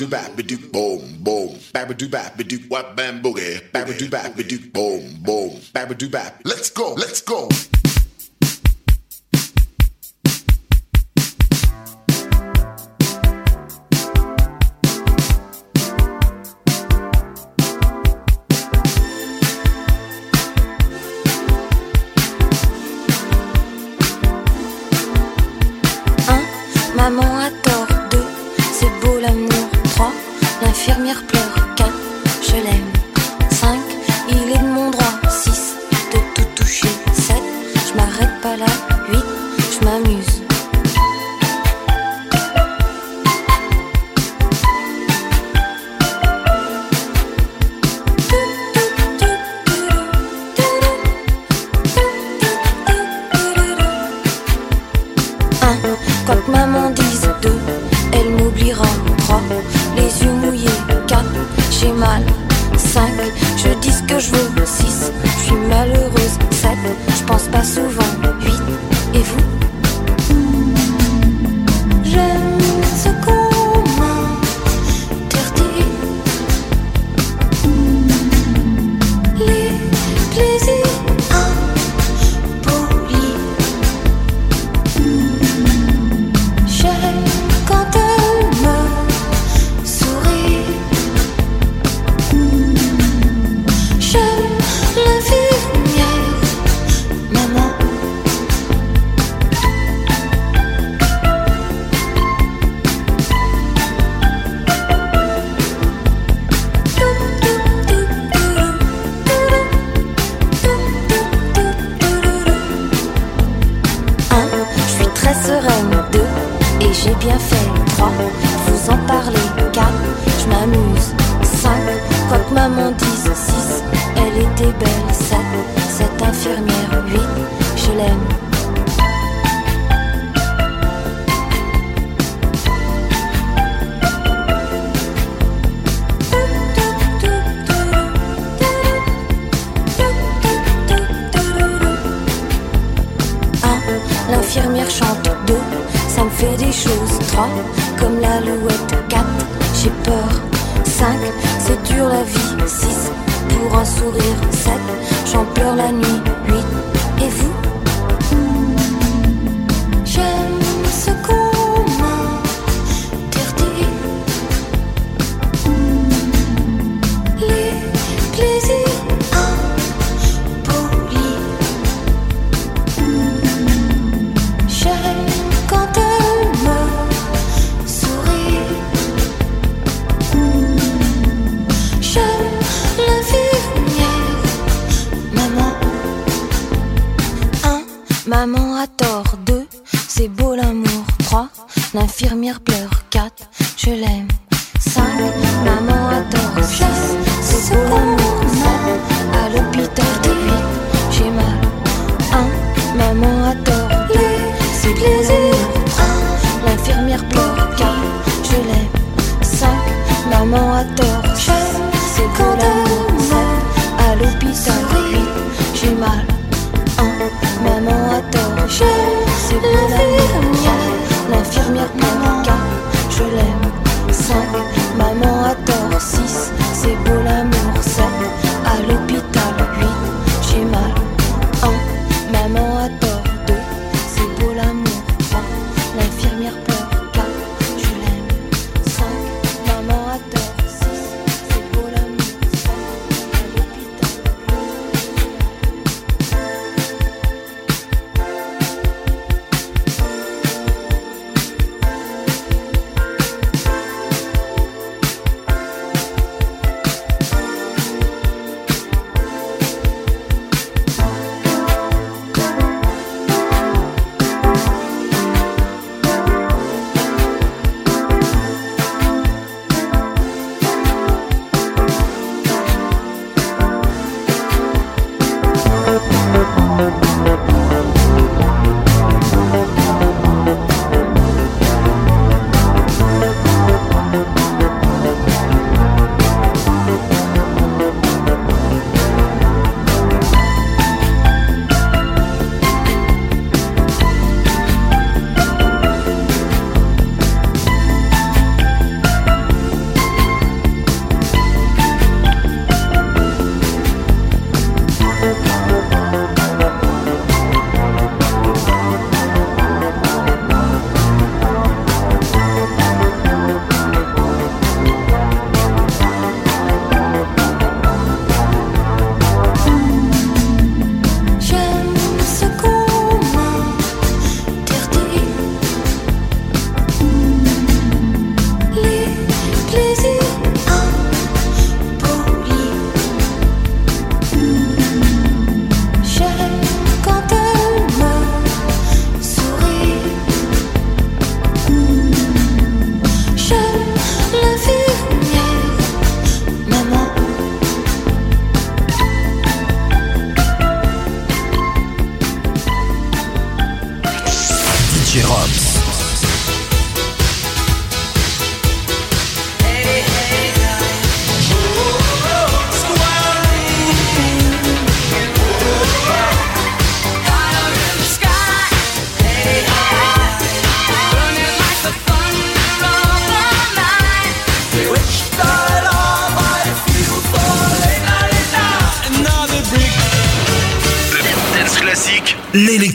do 0.00 0.06
bap 0.06 0.34
do 0.34 0.56
boom 0.72 1.18
boom. 1.20 1.58
Bap 1.74 1.94
do 1.94 2.08
bap 2.08 2.34
do 2.48 2.56
what 2.68 2.96
bam 2.96 3.20
boogie. 3.20 3.60
Bap 3.70 3.86
do 3.98 4.08
bap 4.08 4.34
do 4.34 4.58
boom 4.72 5.02
boom. 5.20 5.60
Bap 5.74 5.94
do 5.98 6.08
bap 6.08 6.40
let's 6.44 6.70
go 6.70 6.94
let's 6.94 7.20
go. 7.20 7.48
Maman 26.96 27.52
a 27.54 27.59
l'infirmière 30.90 31.22
pleure 31.22 31.74
car 31.76 31.92
je 32.42 32.56
l'aime. 32.56 32.99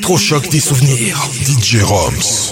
L'électrochoc 0.05 0.49
des 0.49 0.59
souvenirs. 0.59 1.31
DJ 1.33 1.81
Roms. 1.81 2.44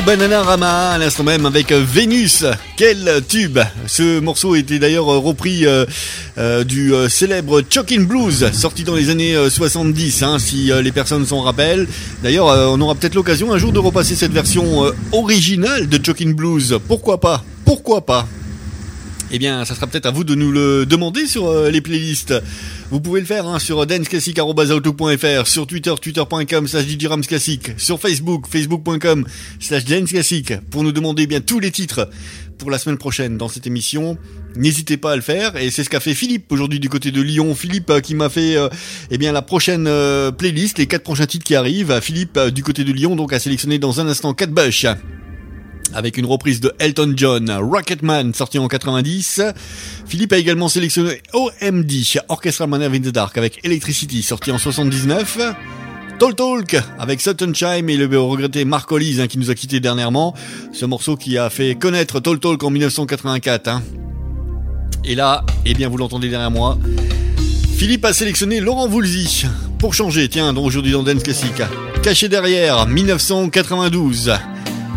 Le 0.00 0.06
trio 0.06 0.16
Bananarama 0.16 0.90
à 0.92 0.98
l'instant 0.98 1.24
même 1.24 1.44
avec 1.44 1.72
euh, 1.72 1.84
Vénus. 1.84 2.44
Quel 2.76 3.22
tube 3.28 3.58
Ce 3.86 4.18
morceau 4.20 4.54
était 4.54 4.78
d'ailleurs 4.78 5.12
euh, 5.12 5.18
repris 5.18 5.66
euh, 5.66 6.64
du 6.64 6.92
célèbre 7.08 7.62
Chokin' 7.68 8.04
Blues 8.04 8.50
sorti 8.52 8.84
dans 8.84 8.94
les 8.94 9.10
années 9.10 9.34
euh, 9.34 9.50
70 9.50 10.22
hein, 10.22 10.38
si 10.38 10.70
les 10.82 10.92
personnes 10.92 11.26
s'en 11.26 11.42
rappellent. 11.42 11.86
D'ailleurs 12.22 12.46
on 12.46 12.80
aura 12.80 12.94
peut-être 12.94 13.14
l'occasion 13.14 13.52
un 13.52 13.58
jour 13.58 13.72
de 13.72 13.78
repasser 13.78 14.14
cette 14.14 14.32
version 14.32 14.90
originale 15.12 15.88
de 15.88 16.00
Chokin' 16.02 16.32
Blues. 16.32 16.78
Pourquoi 16.86 17.20
pas? 17.20 17.44
Pourquoi 17.64 18.06
pas? 18.06 18.26
Eh 19.32 19.38
bien, 19.38 19.64
ça 19.64 19.74
sera 19.74 19.86
peut-être 19.86 20.06
à 20.06 20.10
vous 20.10 20.24
de 20.24 20.34
nous 20.34 20.50
le 20.50 20.86
demander 20.86 21.26
sur 21.26 21.52
les 21.68 21.80
playlists. 21.80 22.34
Vous 22.90 23.00
pouvez 23.00 23.20
le 23.20 23.26
faire 23.26 23.46
hein, 23.46 23.60
sur 23.60 23.86
danceclassic.fr, 23.86 25.46
sur 25.46 25.66
Twitter, 25.68 25.94
twitter.com 26.00 26.66
slash 26.66 26.86
Classic, 27.28 27.70
sur 27.76 28.00
Facebook, 28.00 28.46
facebook.com 28.48 29.26
slash 29.60 29.84
danceclassic, 29.84 30.54
pour 30.70 30.82
nous 30.82 30.90
demander 30.90 31.28
bien 31.28 31.40
tous 31.40 31.60
les 31.60 31.70
titres 31.70 32.10
pour 32.58 32.68
la 32.68 32.78
semaine 32.78 32.98
prochaine 32.98 33.38
dans 33.38 33.48
cette 33.48 33.68
émission. 33.68 34.18
N'hésitez 34.56 34.96
pas 34.96 35.12
à 35.12 35.16
le 35.16 35.22
faire, 35.22 35.56
et 35.56 35.70
c'est 35.70 35.84
ce 35.84 35.90
qu'a 35.90 36.00
fait 36.00 36.14
Philippe 36.14 36.50
aujourd'hui 36.50 36.80
du 36.80 36.88
côté 36.88 37.12
de 37.12 37.22
Lyon. 37.22 37.54
Philippe 37.54 37.90
euh, 37.90 38.00
qui 38.00 38.16
m'a 38.16 38.28
fait 38.28 38.56
euh, 38.56 38.68
eh 39.12 39.18
bien 39.18 39.30
la 39.30 39.42
prochaine 39.42 39.86
euh, 39.86 40.32
playlist, 40.32 40.78
les 40.78 40.86
quatre 40.86 41.04
prochains 41.04 41.26
titres 41.26 41.44
qui 41.44 41.54
arrivent. 41.54 42.00
Philippe 42.00 42.38
du 42.52 42.64
côté 42.64 42.82
de 42.82 42.92
Lyon 42.92 43.14
donc 43.14 43.32
a 43.32 43.38
sélectionné 43.38 43.78
dans 43.78 44.00
un 44.00 44.08
instant 44.08 44.34
4 44.34 44.50
bush 44.50 44.86
avec 45.94 46.16
une 46.16 46.26
reprise 46.26 46.60
de 46.60 46.72
Elton 46.78 47.14
John, 47.16 47.50
Rocketman, 47.50 48.34
sorti 48.34 48.58
en 48.58 48.68
90. 48.68 49.42
Philippe 50.06 50.32
a 50.32 50.38
également 50.38 50.68
sélectionné 50.68 51.20
OMD, 51.32 51.90
Orchestra 52.28 52.66
Man 52.66 52.82
in 52.82 52.90
the 53.00 53.08
Dark, 53.08 53.36
avec 53.38 53.64
Electricity, 53.64 54.22
sorti 54.22 54.50
en 54.50 54.58
79. 54.58 55.38
Talk 56.18 56.36
Talk, 56.36 56.76
avec 56.98 57.20
Sutton 57.20 57.52
Chime 57.54 57.88
et 57.88 57.96
le 57.96 58.20
regretté 58.20 58.64
Mark 58.66 58.92
Hollis, 58.92 59.20
hein, 59.20 59.26
qui 59.26 59.38
nous 59.38 59.50
a 59.50 59.54
quitté 59.54 59.80
dernièrement. 59.80 60.34
Ce 60.72 60.84
morceau 60.84 61.16
qui 61.16 61.38
a 61.38 61.48
fait 61.48 61.74
connaître 61.76 62.20
Talk 62.20 62.40
Talk 62.40 62.62
en 62.62 62.70
1984. 62.70 63.68
hein. 63.68 63.82
Et 65.04 65.14
là, 65.14 65.44
eh 65.64 65.72
bien, 65.72 65.88
vous 65.88 65.96
l'entendez 65.96 66.28
derrière 66.28 66.50
moi. 66.50 66.78
Philippe 67.76 68.04
a 68.04 68.12
sélectionné 68.12 68.60
Laurent 68.60 68.86
Voulzy. 68.86 69.46
Pour 69.78 69.94
changer, 69.94 70.28
tiens, 70.28 70.52
donc 70.52 70.66
aujourd'hui 70.66 70.92
dans 70.92 71.02
Dance 71.02 71.22
Classic. 71.22 71.54
Caché 72.02 72.28
derrière, 72.28 72.86
1992. 72.86 74.32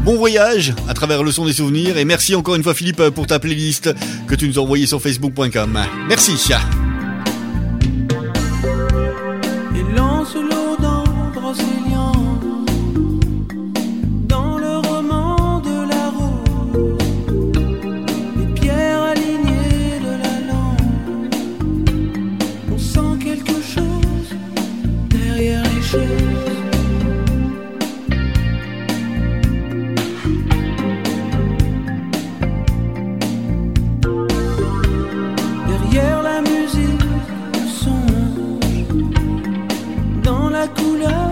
Bon 0.03 0.17
voyage 0.17 0.73
à 0.89 0.93
travers 0.93 1.23
le 1.23 1.31
son 1.31 1.45
des 1.45 1.53
souvenirs 1.53 1.97
et 1.97 2.03
merci 2.03 2.35
encore 2.35 2.55
une 2.55 2.63
fois 2.63 2.73
Philippe 2.73 3.09
pour 3.09 3.25
ta 3.25 3.39
playlist 3.39 3.93
que 4.27 4.35
tu 4.35 4.47
nous 4.47 4.59
as 4.59 4.61
envoyée 4.61 4.85
sur 4.85 5.01
facebook.com. 5.01 5.79
Merci. 6.09 6.53
La 40.63 40.69
couleur, 40.69 41.22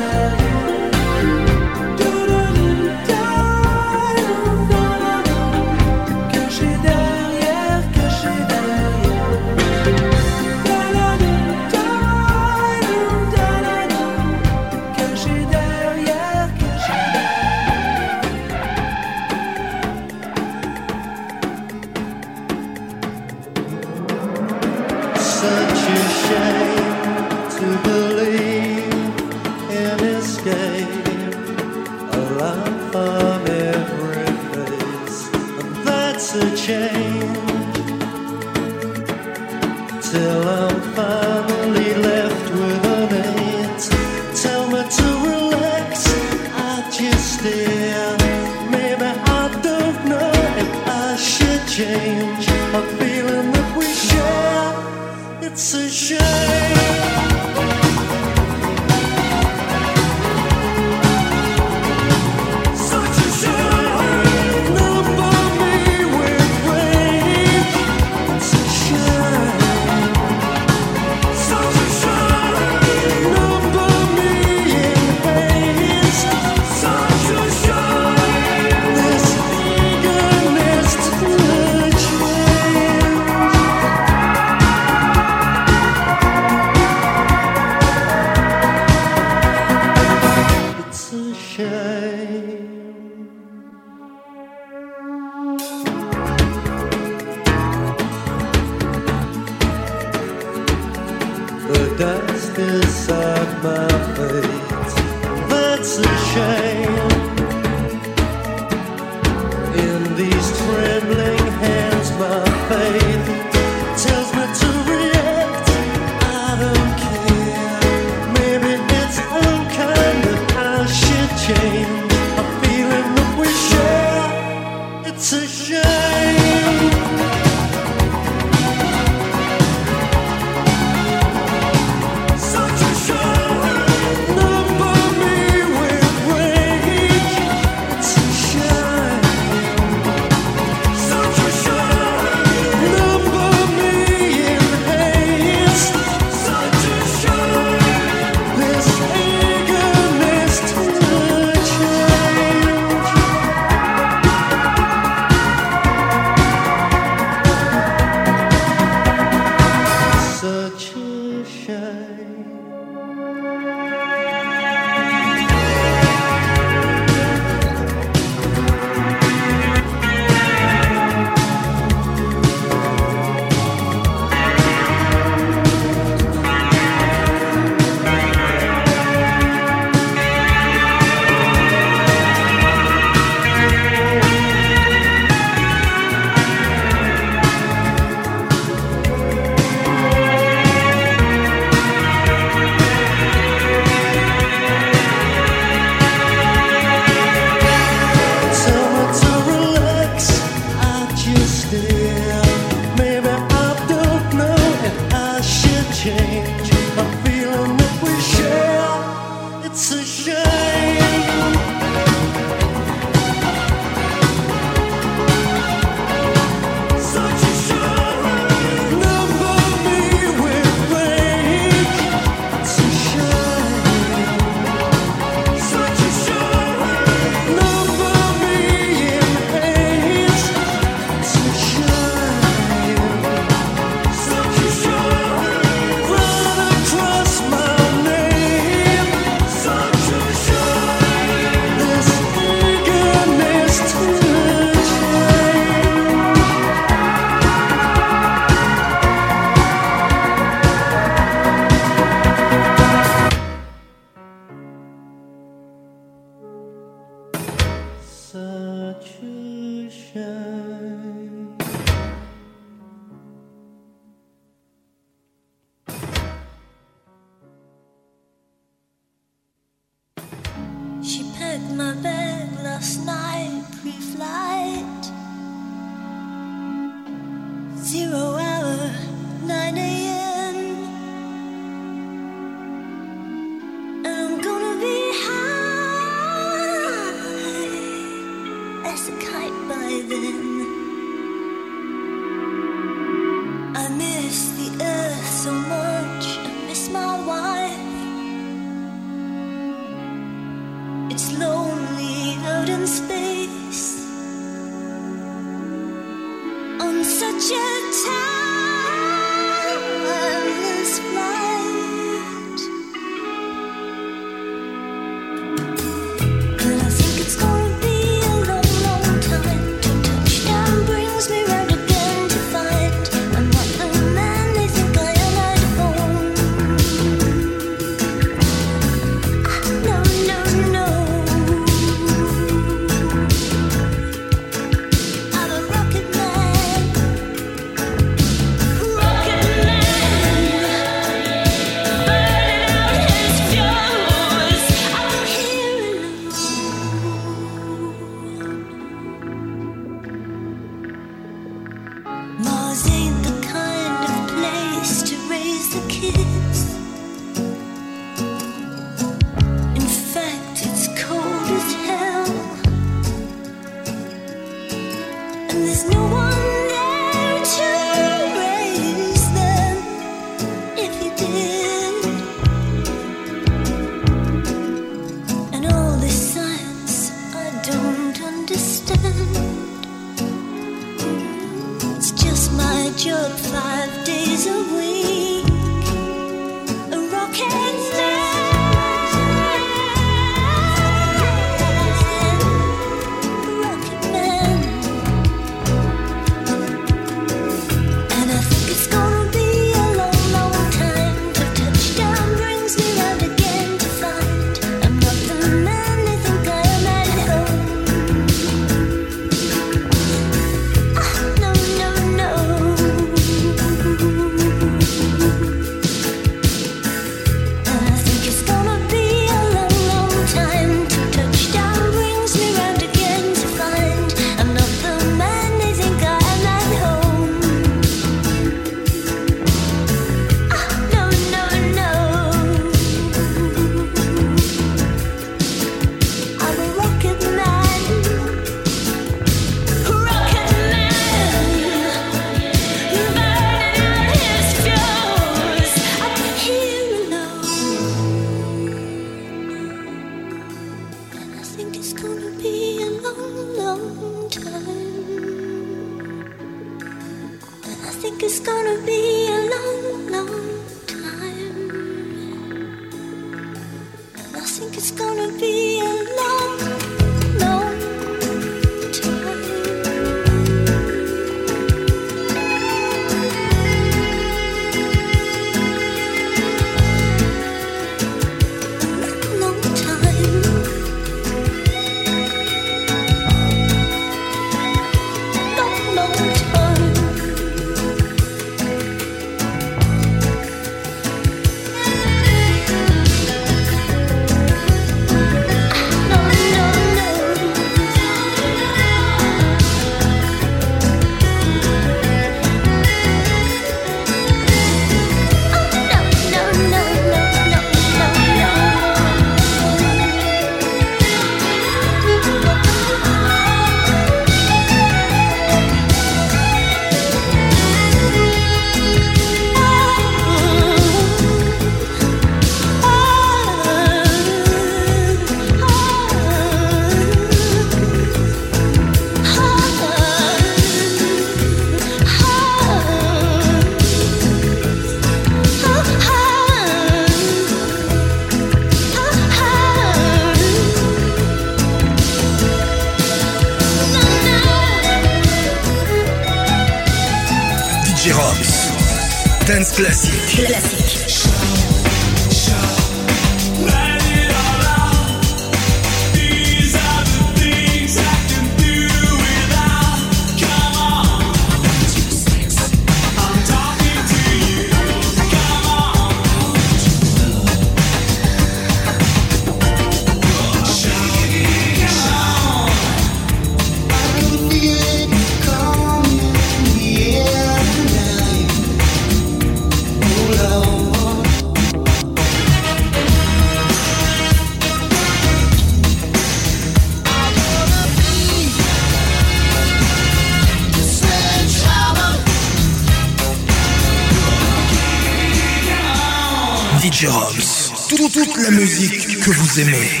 musique 599.59 600.00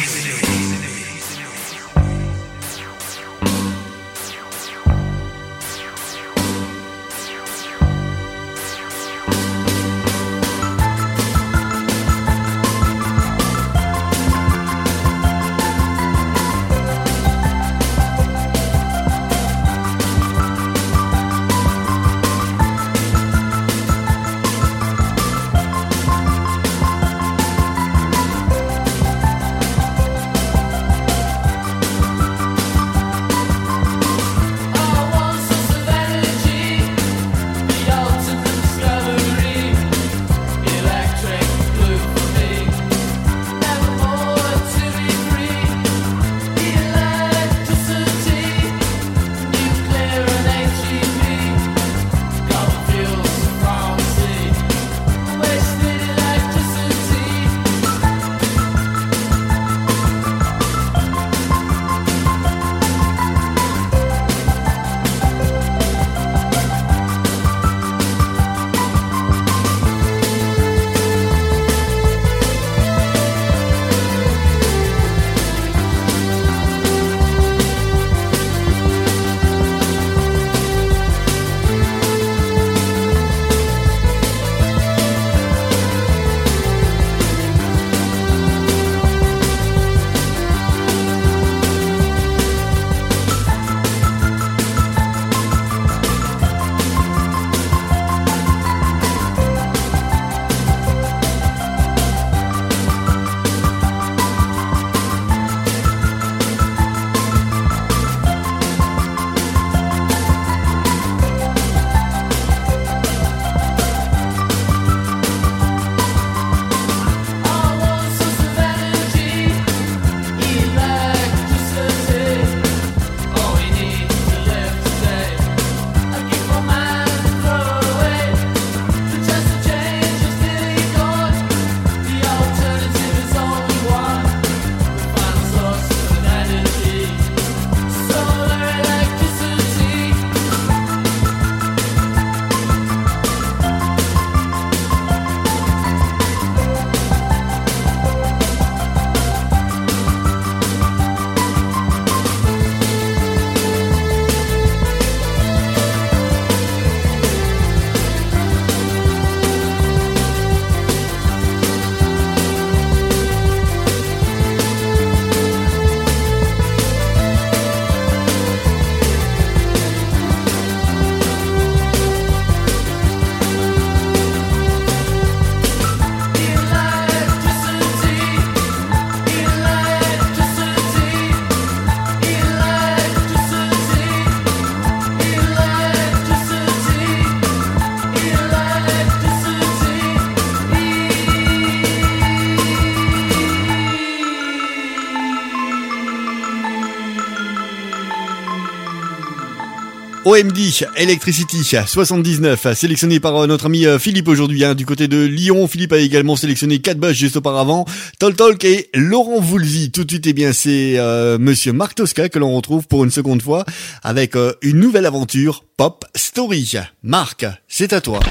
OMD, 200.31 200.57
Electricity 200.95 201.61
79, 201.85 202.73
sélectionné 202.73 203.19
par 203.19 203.35
euh, 203.35 203.47
notre 203.47 203.65
ami 203.65 203.85
euh, 203.85 203.99
Philippe 203.99 204.29
aujourd'hui 204.29 204.63
hein, 204.63 204.75
du 204.75 204.85
côté 204.85 205.09
de 205.09 205.25
Lyon. 205.25 205.67
Philippe 205.67 205.91
a 205.91 205.97
également 205.97 206.37
sélectionné 206.37 206.79
4 206.79 206.97
bugs 206.97 207.11
juste 207.11 207.35
auparavant, 207.35 207.83
Tol 208.17 208.33
Tolk 208.33 208.63
et 208.63 208.89
Laurent 208.93 209.41
Voulzy. 209.41 209.91
Tout 209.91 210.05
de 210.05 210.11
suite, 210.11 210.27
eh 210.27 210.31
bien, 210.31 210.53
c'est 210.53 210.93
euh, 210.97 211.37
Monsieur 211.37 211.73
Marc 211.73 211.95
Tosca 211.95 212.29
que 212.29 212.39
l'on 212.39 212.55
retrouve 212.55 212.87
pour 212.87 213.03
une 213.03 213.11
seconde 213.11 213.41
fois 213.41 213.65
avec 214.03 214.35
une 214.61 214.79
nouvelle 214.79 215.05
aventure 215.05 215.65
Pop 215.75 216.05
Story. 216.15 216.75
Marc, 217.03 217.45
c'est 217.67 217.91
à 217.91 217.99
toi. 217.99 218.21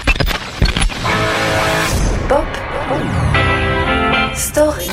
Pop 2.30 2.46
Story. 4.34 4.88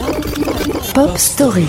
Pop 0.94 1.18
Story. 1.18 1.66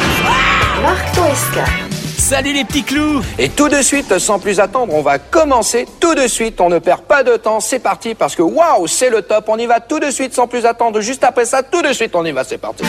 Marc 0.82 1.15
Toesca. 1.15 1.88
Salut 2.29 2.53
les 2.53 2.67
petits 2.67 2.83
clous 2.83 3.23
Et 3.39 3.49
tout 3.49 3.71
de 3.71 3.81
suite, 3.81 4.19
sans 4.19 4.39
plus 4.39 4.61
attendre, 4.61 4.93
on 4.93 5.01
va 5.01 5.19
commencer 5.19 5.87
tout 5.99 6.15
de 6.15 6.29
suite. 6.29 6.61
On 6.61 6.69
ne 6.69 6.79
perd 6.79 7.01
pas 7.05 7.23
de 7.23 7.39
temps, 7.39 7.59
c'est 7.59 7.79
parti 7.79 8.15
parce 8.15 8.37
que 8.37 8.43
waouh, 8.43 8.87
c'est 8.87 9.09
le 9.09 9.23
top. 9.23 9.47
On 9.49 9.57
y 9.57 9.65
va 9.65 9.81
tout 9.81 9.99
de 9.99 10.11
suite 10.11 10.35
sans 10.35 10.47
plus 10.47 10.67
attendre. 10.67 11.01
Juste 11.01 11.25
après 11.25 11.47
ça, 11.47 11.63
tout 11.63 11.81
de 11.81 11.91
suite, 11.95 12.15
on 12.15 12.27
y 12.27 12.33
va, 12.33 12.45
c'est 12.45 12.59
parti. 12.59 12.85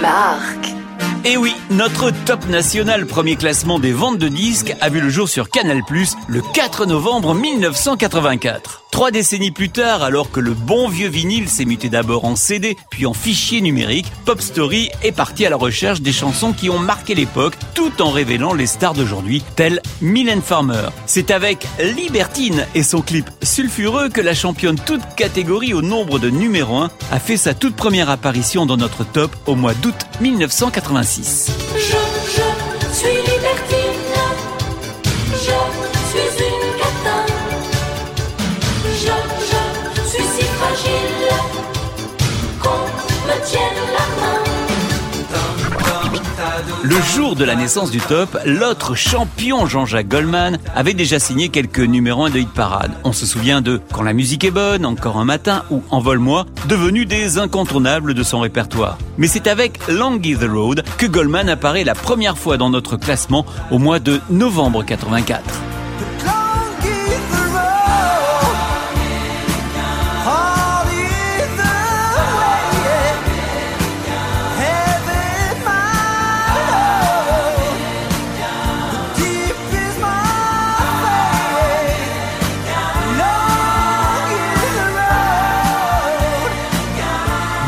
Marc. 0.00 0.68
Et 1.26 1.32
Eh 1.32 1.36
oui, 1.36 1.54
notre 1.68 2.12
top 2.24 2.46
national 2.46 3.04
premier 3.04 3.36
classement 3.36 3.78
des 3.78 3.92
ventes 3.92 4.16
de 4.16 4.28
disques 4.28 4.74
a 4.80 4.88
vu 4.88 5.00
le 5.02 5.10
jour 5.10 5.28
sur 5.28 5.50
Canal+, 5.50 5.82
le 6.26 6.40
4 6.54 6.86
novembre 6.86 7.34
1984. 7.34 8.83
Trois 8.94 9.10
décennies 9.10 9.50
plus 9.50 9.70
tard, 9.70 10.04
alors 10.04 10.30
que 10.30 10.38
le 10.38 10.54
bon 10.54 10.88
vieux 10.88 11.08
vinyle 11.08 11.48
s'est 11.48 11.64
muté 11.64 11.88
d'abord 11.88 12.24
en 12.24 12.36
CD, 12.36 12.76
puis 12.90 13.06
en 13.06 13.12
fichier 13.12 13.60
numérique, 13.60 14.06
Pop 14.24 14.40
Story 14.40 14.88
est 15.02 15.10
parti 15.10 15.44
à 15.44 15.50
la 15.50 15.56
recherche 15.56 16.00
des 16.00 16.12
chansons 16.12 16.52
qui 16.52 16.70
ont 16.70 16.78
marqué 16.78 17.16
l'époque, 17.16 17.56
tout 17.74 18.00
en 18.00 18.12
révélant 18.12 18.54
les 18.54 18.68
stars 18.68 18.94
d'aujourd'hui, 18.94 19.42
telles 19.56 19.82
Mylène 20.00 20.42
Farmer. 20.42 20.90
C'est 21.06 21.32
avec 21.32 21.66
Libertine 21.80 22.68
et 22.76 22.84
son 22.84 23.00
clip 23.00 23.28
sulfureux 23.42 24.10
que 24.10 24.20
la 24.20 24.32
championne 24.32 24.78
toute 24.78 25.02
catégorie 25.16 25.74
au 25.74 25.82
nombre 25.82 26.20
de 26.20 26.30
numéro 26.30 26.76
1 26.76 26.88
a 27.10 27.18
fait 27.18 27.36
sa 27.36 27.52
toute 27.52 27.74
première 27.74 28.10
apparition 28.10 28.64
dans 28.64 28.76
notre 28.76 29.02
top 29.02 29.34
au 29.46 29.56
mois 29.56 29.74
d'août 29.74 29.96
1986. 30.20 31.50
Je, 31.74 31.80
je 31.80 32.53
Le 46.82 47.00
jour 47.00 47.34
de 47.34 47.44
la 47.44 47.54
naissance 47.54 47.90
du 47.90 47.98
top, 47.98 48.38
l'autre 48.44 48.94
champion 48.94 49.66
Jean-Jacques 49.66 50.08
Goldman 50.08 50.58
avait 50.74 50.92
déjà 50.92 51.18
signé 51.18 51.48
quelques 51.48 51.80
numéros 51.80 52.26
1 52.26 52.30
de 52.30 52.40
hit 52.40 52.52
parade. 52.52 52.92
On 53.04 53.12
se 53.12 53.24
souvient 53.24 53.62
de 53.62 53.80
Quand 53.92 54.02
la 54.02 54.12
musique 54.12 54.44
est 54.44 54.50
bonne, 54.50 54.84
Encore 54.84 55.16
un 55.16 55.24
matin 55.24 55.64
ou 55.70 55.82
Envole-moi, 55.90 56.44
devenus 56.68 57.08
des 57.08 57.38
incontournables 57.38 58.12
de 58.12 58.22
son 58.22 58.40
répertoire. 58.40 58.98
Mais 59.16 59.28
c'est 59.28 59.46
avec 59.46 59.78
Long 59.88 60.20
is 60.22 60.36
the 60.36 60.48
Road 60.48 60.84
que 60.98 61.06
Goldman 61.06 61.48
apparaît 61.48 61.84
la 61.84 61.94
première 61.94 62.36
fois 62.36 62.58
dans 62.58 62.68
notre 62.68 62.96
classement 62.96 63.46
au 63.70 63.78
mois 63.78 63.98
de 63.98 64.20
novembre 64.28 64.84
84. 64.84 65.42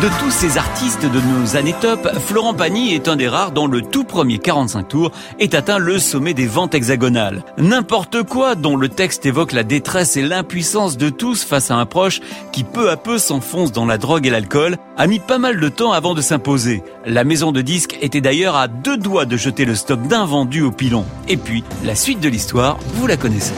De 0.07 0.21
tous 0.21 0.31
ces 0.31 0.57
artistes 0.57 1.05
de 1.05 1.21
nos 1.21 1.57
années 1.57 1.75
top, 1.81 2.09
Florent 2.27 2.55
Pagny 2.55 2.95
est 2.95 3.09
un 3.09 3.17
des 3.17 3.27
rares 3.27 3.51
dont 3.51 3.67
le 3.67 3.83
tout 3.83 4.05
premier 4.05 4.39
45 4.39 4.87
tours 4.87 5.11
est 5.41 5.53
atteint 5.53 5.79
le 5.79 5.99
sommet 5.99 6.33
des 6.33 6.47
ventes 6.47 6.77
hexagonales. 6.77 7.43
N'importe 7.59 8.23
quoi 8.23 8.55
dont 8.55 8.77
le 8.77 8.89
texte 8.89 9.27
évoque 9.27 9.51
la 9.51 9.65
détresse 9.65 10.17
et 10.17 10.23
l'impuissance 10.23 10.97
de 10.97 11.11
tous 11.11 11.43
face 11.43 11.73
à 11.73 11.75
un 11.75 11.87
proche 11.87 12.21
qui 12.53 12.63
peu 12.63 12.89
à 12.89 12.97
peu 12.97 13.19
s'enfonce 13.19 13.73
dans 13.73 13.85
la 13.85 13.99
drogue 13.99 14.29
et 14.29 14.31
l'alcool 14.31 14.77
a 14.97 15.09
mis 15.09 15.19
pas 15.19 15.39
mal 15.39 15.59
de 15.59 15.69
temps 15.69 15.91
avant 15.91 16.15
de 16.15 16.21
s'imposer. 16.21 16.85
La 17.05 17.25
maison 17.25 17.51
de 17.51 17.61
disques 17.61 17.99
était 18.01 18.21
d'ailleurs 18.21 18.55
à 18.55 18.69
deux 18.69 18.99
doigts 18.99 19.25
de 19.25 19.37
jeter 19.37 19.65
le 19.65 19.75
stock 19.75 20.07
d'un 20.07 20.25
vendu 20.25 20.63
au 20.63 20.71
pilon. 20.71 21.05
Et 21.27 21.37
puis, 21.37 21.65
la 21.83 21.97
suite 21.97 22.21
de 22.21 22.29
l'histoire, 22.29 22.79
vous 22.95 23.09
la 23.09 23.17
connaissez. 23.17 23.55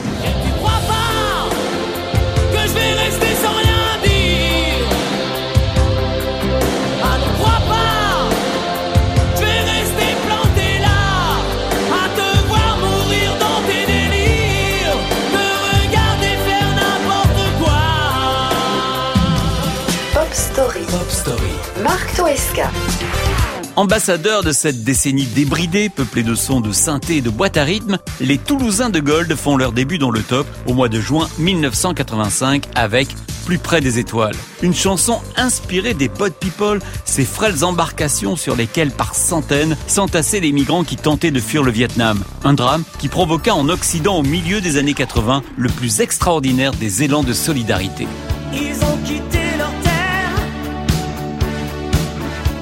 Ambassadeurs 23.75 24.43
de 24.43 24.51
cette 24.51 24.83
décennie 24.83 25.25
débridée, 25.25 25.89
peuplée 25.89 26.23
de 26.23 26.35
sons 26.35 26.61
de 26.61 26.71
synthé 26.71 27.17
et 27.17 27.21
de 27.21 27.29
boîte 27.29 27.57
à 27.57 27.63
rythme, 27.63 27.97
les 28.19 28.37
Toulousains 28.37 28.89
de 28.89 28.99
Gold 28.99 29.33
font 29.35 29.55
leur 29.55 29.71
début 29.71 29.97
dans 29.97 30.11
le 30.11 30.21
top 30.21 30.47
au 30.67 30.73
mois 30.73 30.89
de 30.89 30.99
juin 30.99 31.29
1985 31.37 32.65
avec 32.75 33.07
Plus 33.45 33.57
près 33.57 33.81
des 33.81 33.97
étoiles. 33.97 34.35
Une 34.61 34.75
chanson 34.75 35.21
inspirée 35.35 35.93
des 35.93 36.09
Pod 36.09 36.33
People, 36.33 36.79
ces 37.05 37.25
frêles 37.25 37.63
embarcations 37.63 38.35
sur 38.35 38.55
lesquelles 38.55 38.91
par 38.91 39.15
centaines 39.15 39.77
s'entassaient 39.87 40.39
les 40.39 40.51
migrants 40.51 40.83
qui 40.83 40.97
tentaient 40.97 41.31
de 41.31 41.39
fuir 41.39 41.63
le 41.63 41.71
Vietnam. 41.71 42.21
Un 42.43 42.53
drame 42.53 42.83
qui 42.99 43.07
provoqua 43.07 43.55
en 43.55 43.69
Occident 43.69 44.17
au 44.17 44.23
milieu 44.23 44.61
des 44.61 44.77
années 44.77 44.93
80 44.93 45.41
le 45.57 45.69
plus 45.69 46.01
extraordinaire 46.01 46.73
des 46.73 47.03
élans 47.03 47.23
de 47.23 47.33
solidarité. 47.33 48.07
Ils 48.53 48.83
ont 48.83 48.97
quitté 49.05 49.28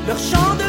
leur 0.08 0.18
champ 0.18 0.56
de 0.56 0.67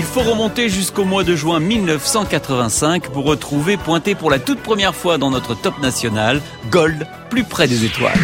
Il 0.00 0.06
faut 0.06 0.22
remonter 0.22 0.70
jusqu'au 0.70 1.04
mois 1.04 1.24
de 1.24 1.36
juin 1.36 1.60
1985 1.60 3.10
pour 3.10 3.26
retrouver 3.26 3.76
pointé 3.76 4.14
pour 4.14 4.30
la 4.30 4.38
toute 4.38 4.60
première 4.60 4.94
fois 4.94 5.18
dans 5.18 5.30
notre 5.30 5.54
top 5.54 5.78
national 5.78 6.40
Gold 6.70 7.06
plus 7.28 7.44
près 7.44 7.68
des 7.68 7.84
étoiles. 7.84 8.18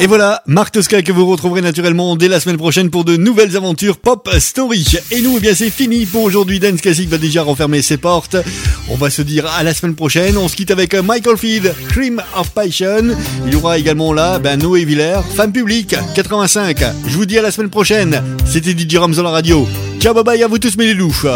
Et 0.00 0.06
voilà, 0.06 0.42
Marc 0.46 0.72
Tosca 0.72 1.02
que 1.02 1.12
vous 1.12 1.26
retrouverez 1.26 1.60
naturellement 1.60 2.16
dès 2.16 2.26
la 2.26 2.40
semaine 2.40 2.56
prochaine 2.56 2.90
pour 2.90 3.04
de 3.04 3.16
nouvelles 3.16 3.56
aventures 3.56 3.98
Pop 3.98 4.28
Story. 4.38 4.84
Et 5.12 5.20
nous, 5.20 5.34
eh 5.36 5.40
bien, 5.40 5.54
c'est 5.54 5.70
fini 5.70 6.06
pour 6.06 6.24
aujourd'hui. 6.24 6.58
Dance 6.58 6.80
Classic 6.80 7.08
va 7.08 7.18
déjà 7.18 7.42
refermer 7.42 7.82
ses 7.82 7.98
portes. 7.98 8.36
On 8.88 8.96
va 8.96 9.10
se 9.10 9.22
dire 9.22 9.46
à 9.46 9.62
la 9.62 9.74
semaine 9.74 9.94
prochaine. 9.94 10.36
On 10.36 10.48
se 10.48 10.56
quitte 10.56 10.72
avec 10.72 10.94
Michael 10.94 11.36
Field, 11.36 11.72
Cream 11.88 12.20
of 12.36 12.50
Passion. 12.50 13.16
Il 13.46 13.52
y 13.52 13.56
aura 13.56 13.78
également 13.78 14.12
là, 14.12 14.40
ben, 14.40 14.58
Noé 14.58 14.84
Villers, 14.84 15.20
femme 15.36 15.52
publique, 15.52 15.94
85. 16.14 16.78
Je 17.06 17.16
vous 17.16 17.26
dis 17.26 17.38
à 17.38 17.42
la 17.42 17.52
semaine 17.52 17.70
prochaine. 17.70 18.22
C'était 18.44 18.72
DJ 18.72 18.96
Rams 18.96 19.14
dans 19.14 19.22
la 19.22 19.30
radio. 19.30 19.68
Ciao, 20.00 20.14
bye 20.14 20.24
bye 20.24 20.42
à 20.42 20.48
vous 20.48 20.58
tous 20.58 20.76
mes 20.76 20.94
louches. 20.94 21.26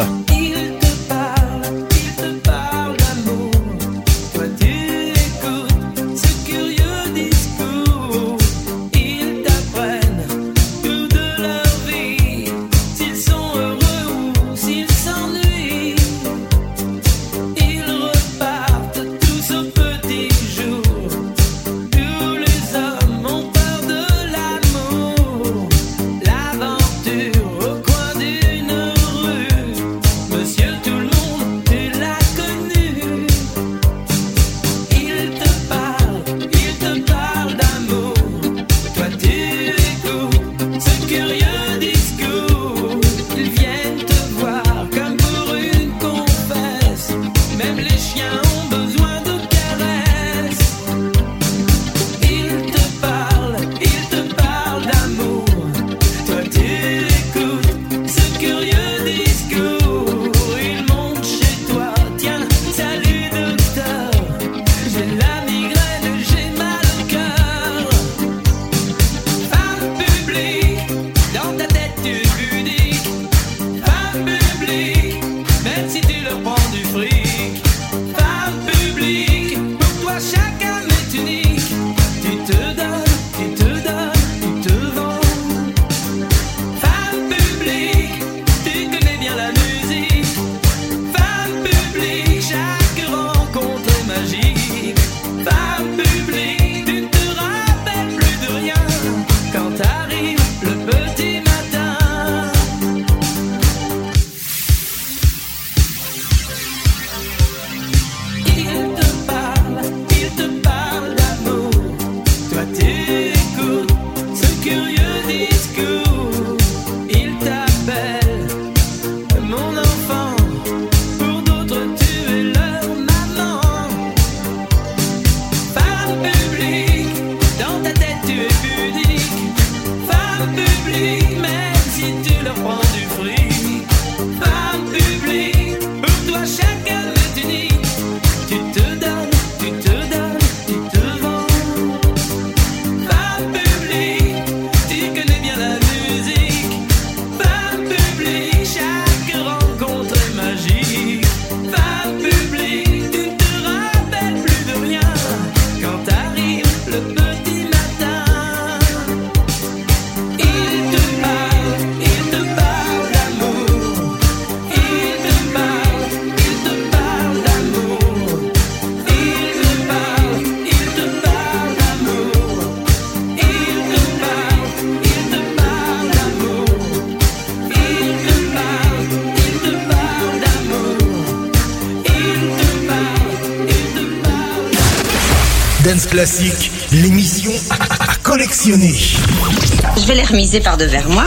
par 190.60 190.76
Devers 190.76 191.08
Moi. 191.08 191.24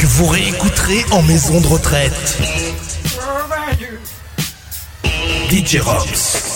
Que 0.00 0.06
vous 0.06 0.26
réécouterez 0.26 1.04
en 1.10 1.22
maison 1.22 1.60
de 1.60 1.66
retraite. 1.66 2.38
DJ 5.50 5.78
Rocks. 5.80 6.55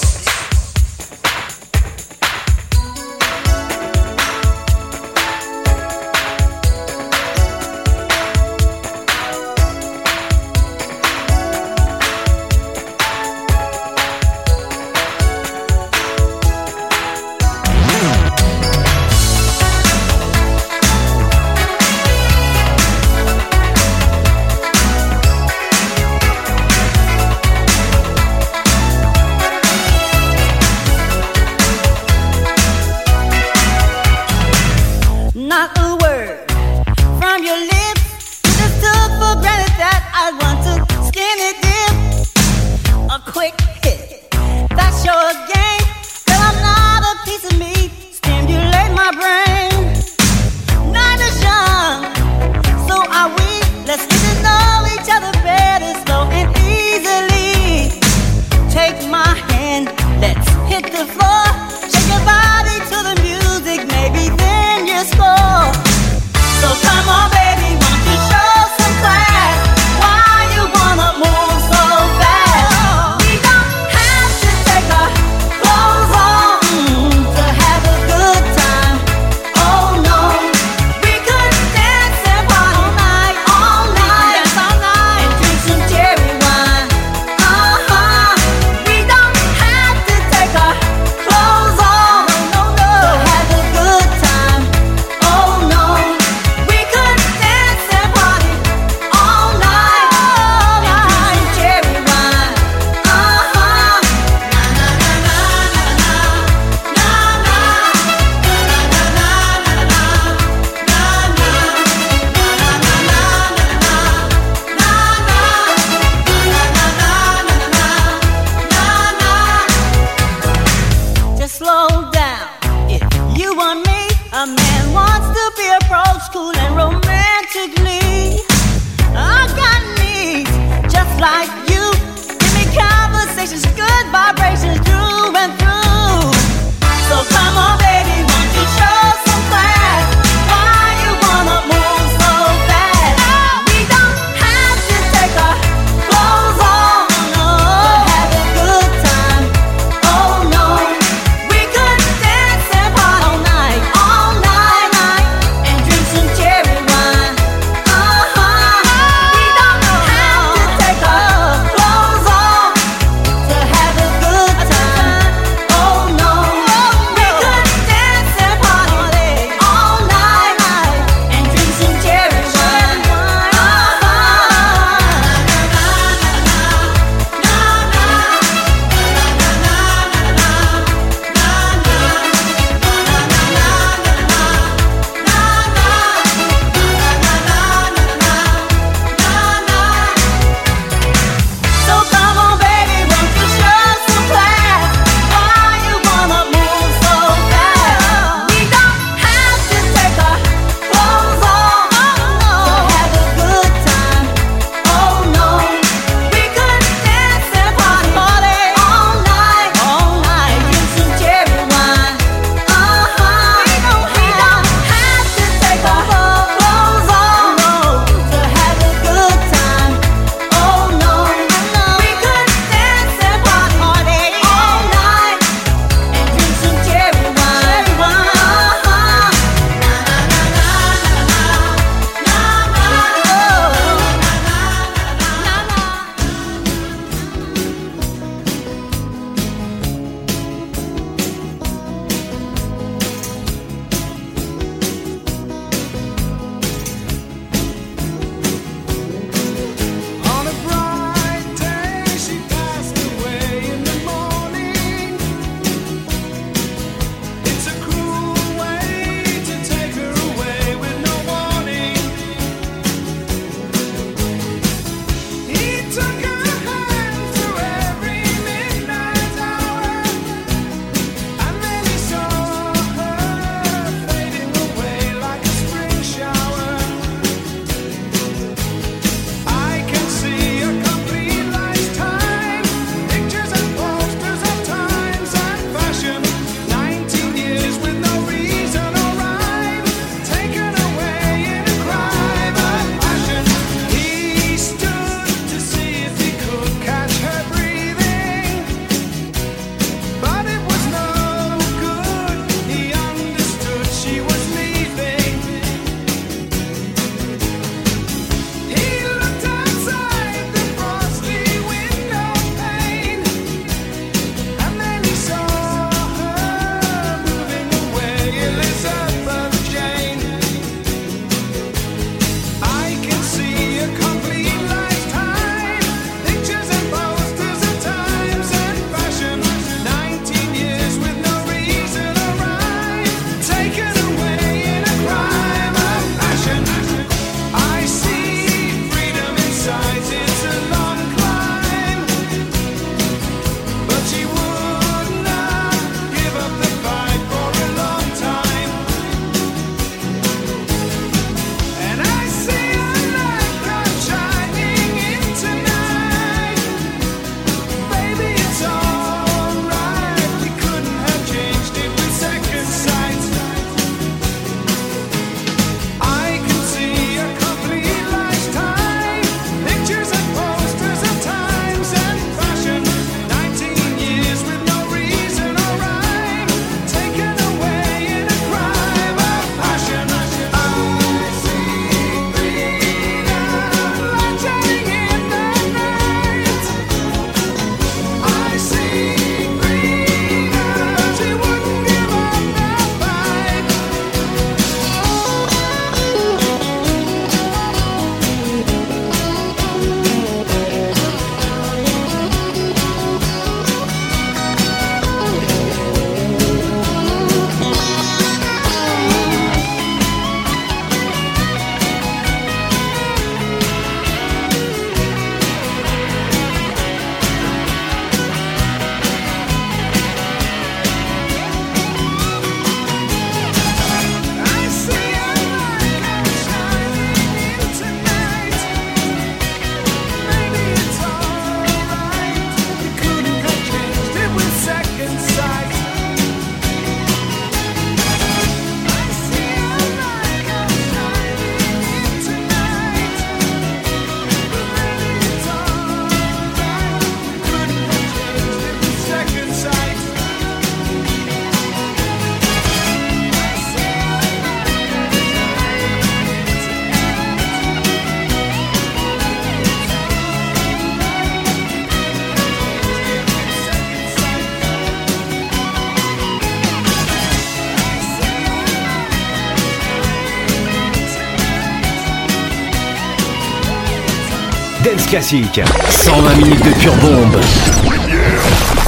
Classique. 475.09 475.61
120 475.89 476.35
minutes 476.37 476.65
de 476.65 476.73
pure 476.81 476.95
bombe. 476.97 477.37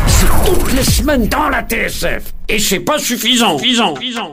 C'est 0.07 0.27
toutes 0.45 0.73
les 0.73 0.85
semaines 0.85 1.27
dans 1.29 1.49
la 1.49 1.63
TSF. 1.63 2.23
Et 2.49 2.59
c'est 2.59 2.81
pas 2.81 2.99
suffisant. 2.99 3.59
suffisant. 3.59 3.95
suffisant. 3.95 4.33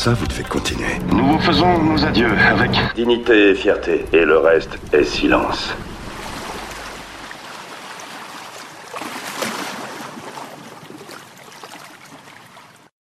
Ça 0.00 0.14
vous 0.14 0.26
devez 0.26 0.44
continuer. 0.44 0.94
Nous 1.12 1.32
vous 1.32 1.38
faisons 1.40 1.78
nos 1.82 2.02
adieux 2.02 2.32
avec 2.50 2.70
Dignité 2.96 3.50
et 3.50 3.54
fierté, 3.54 4.06
et 4.14 4.24
le 4.24 4.38
reste 4.38 4.78
est 4.94 5.04
silence. 5.04 5.74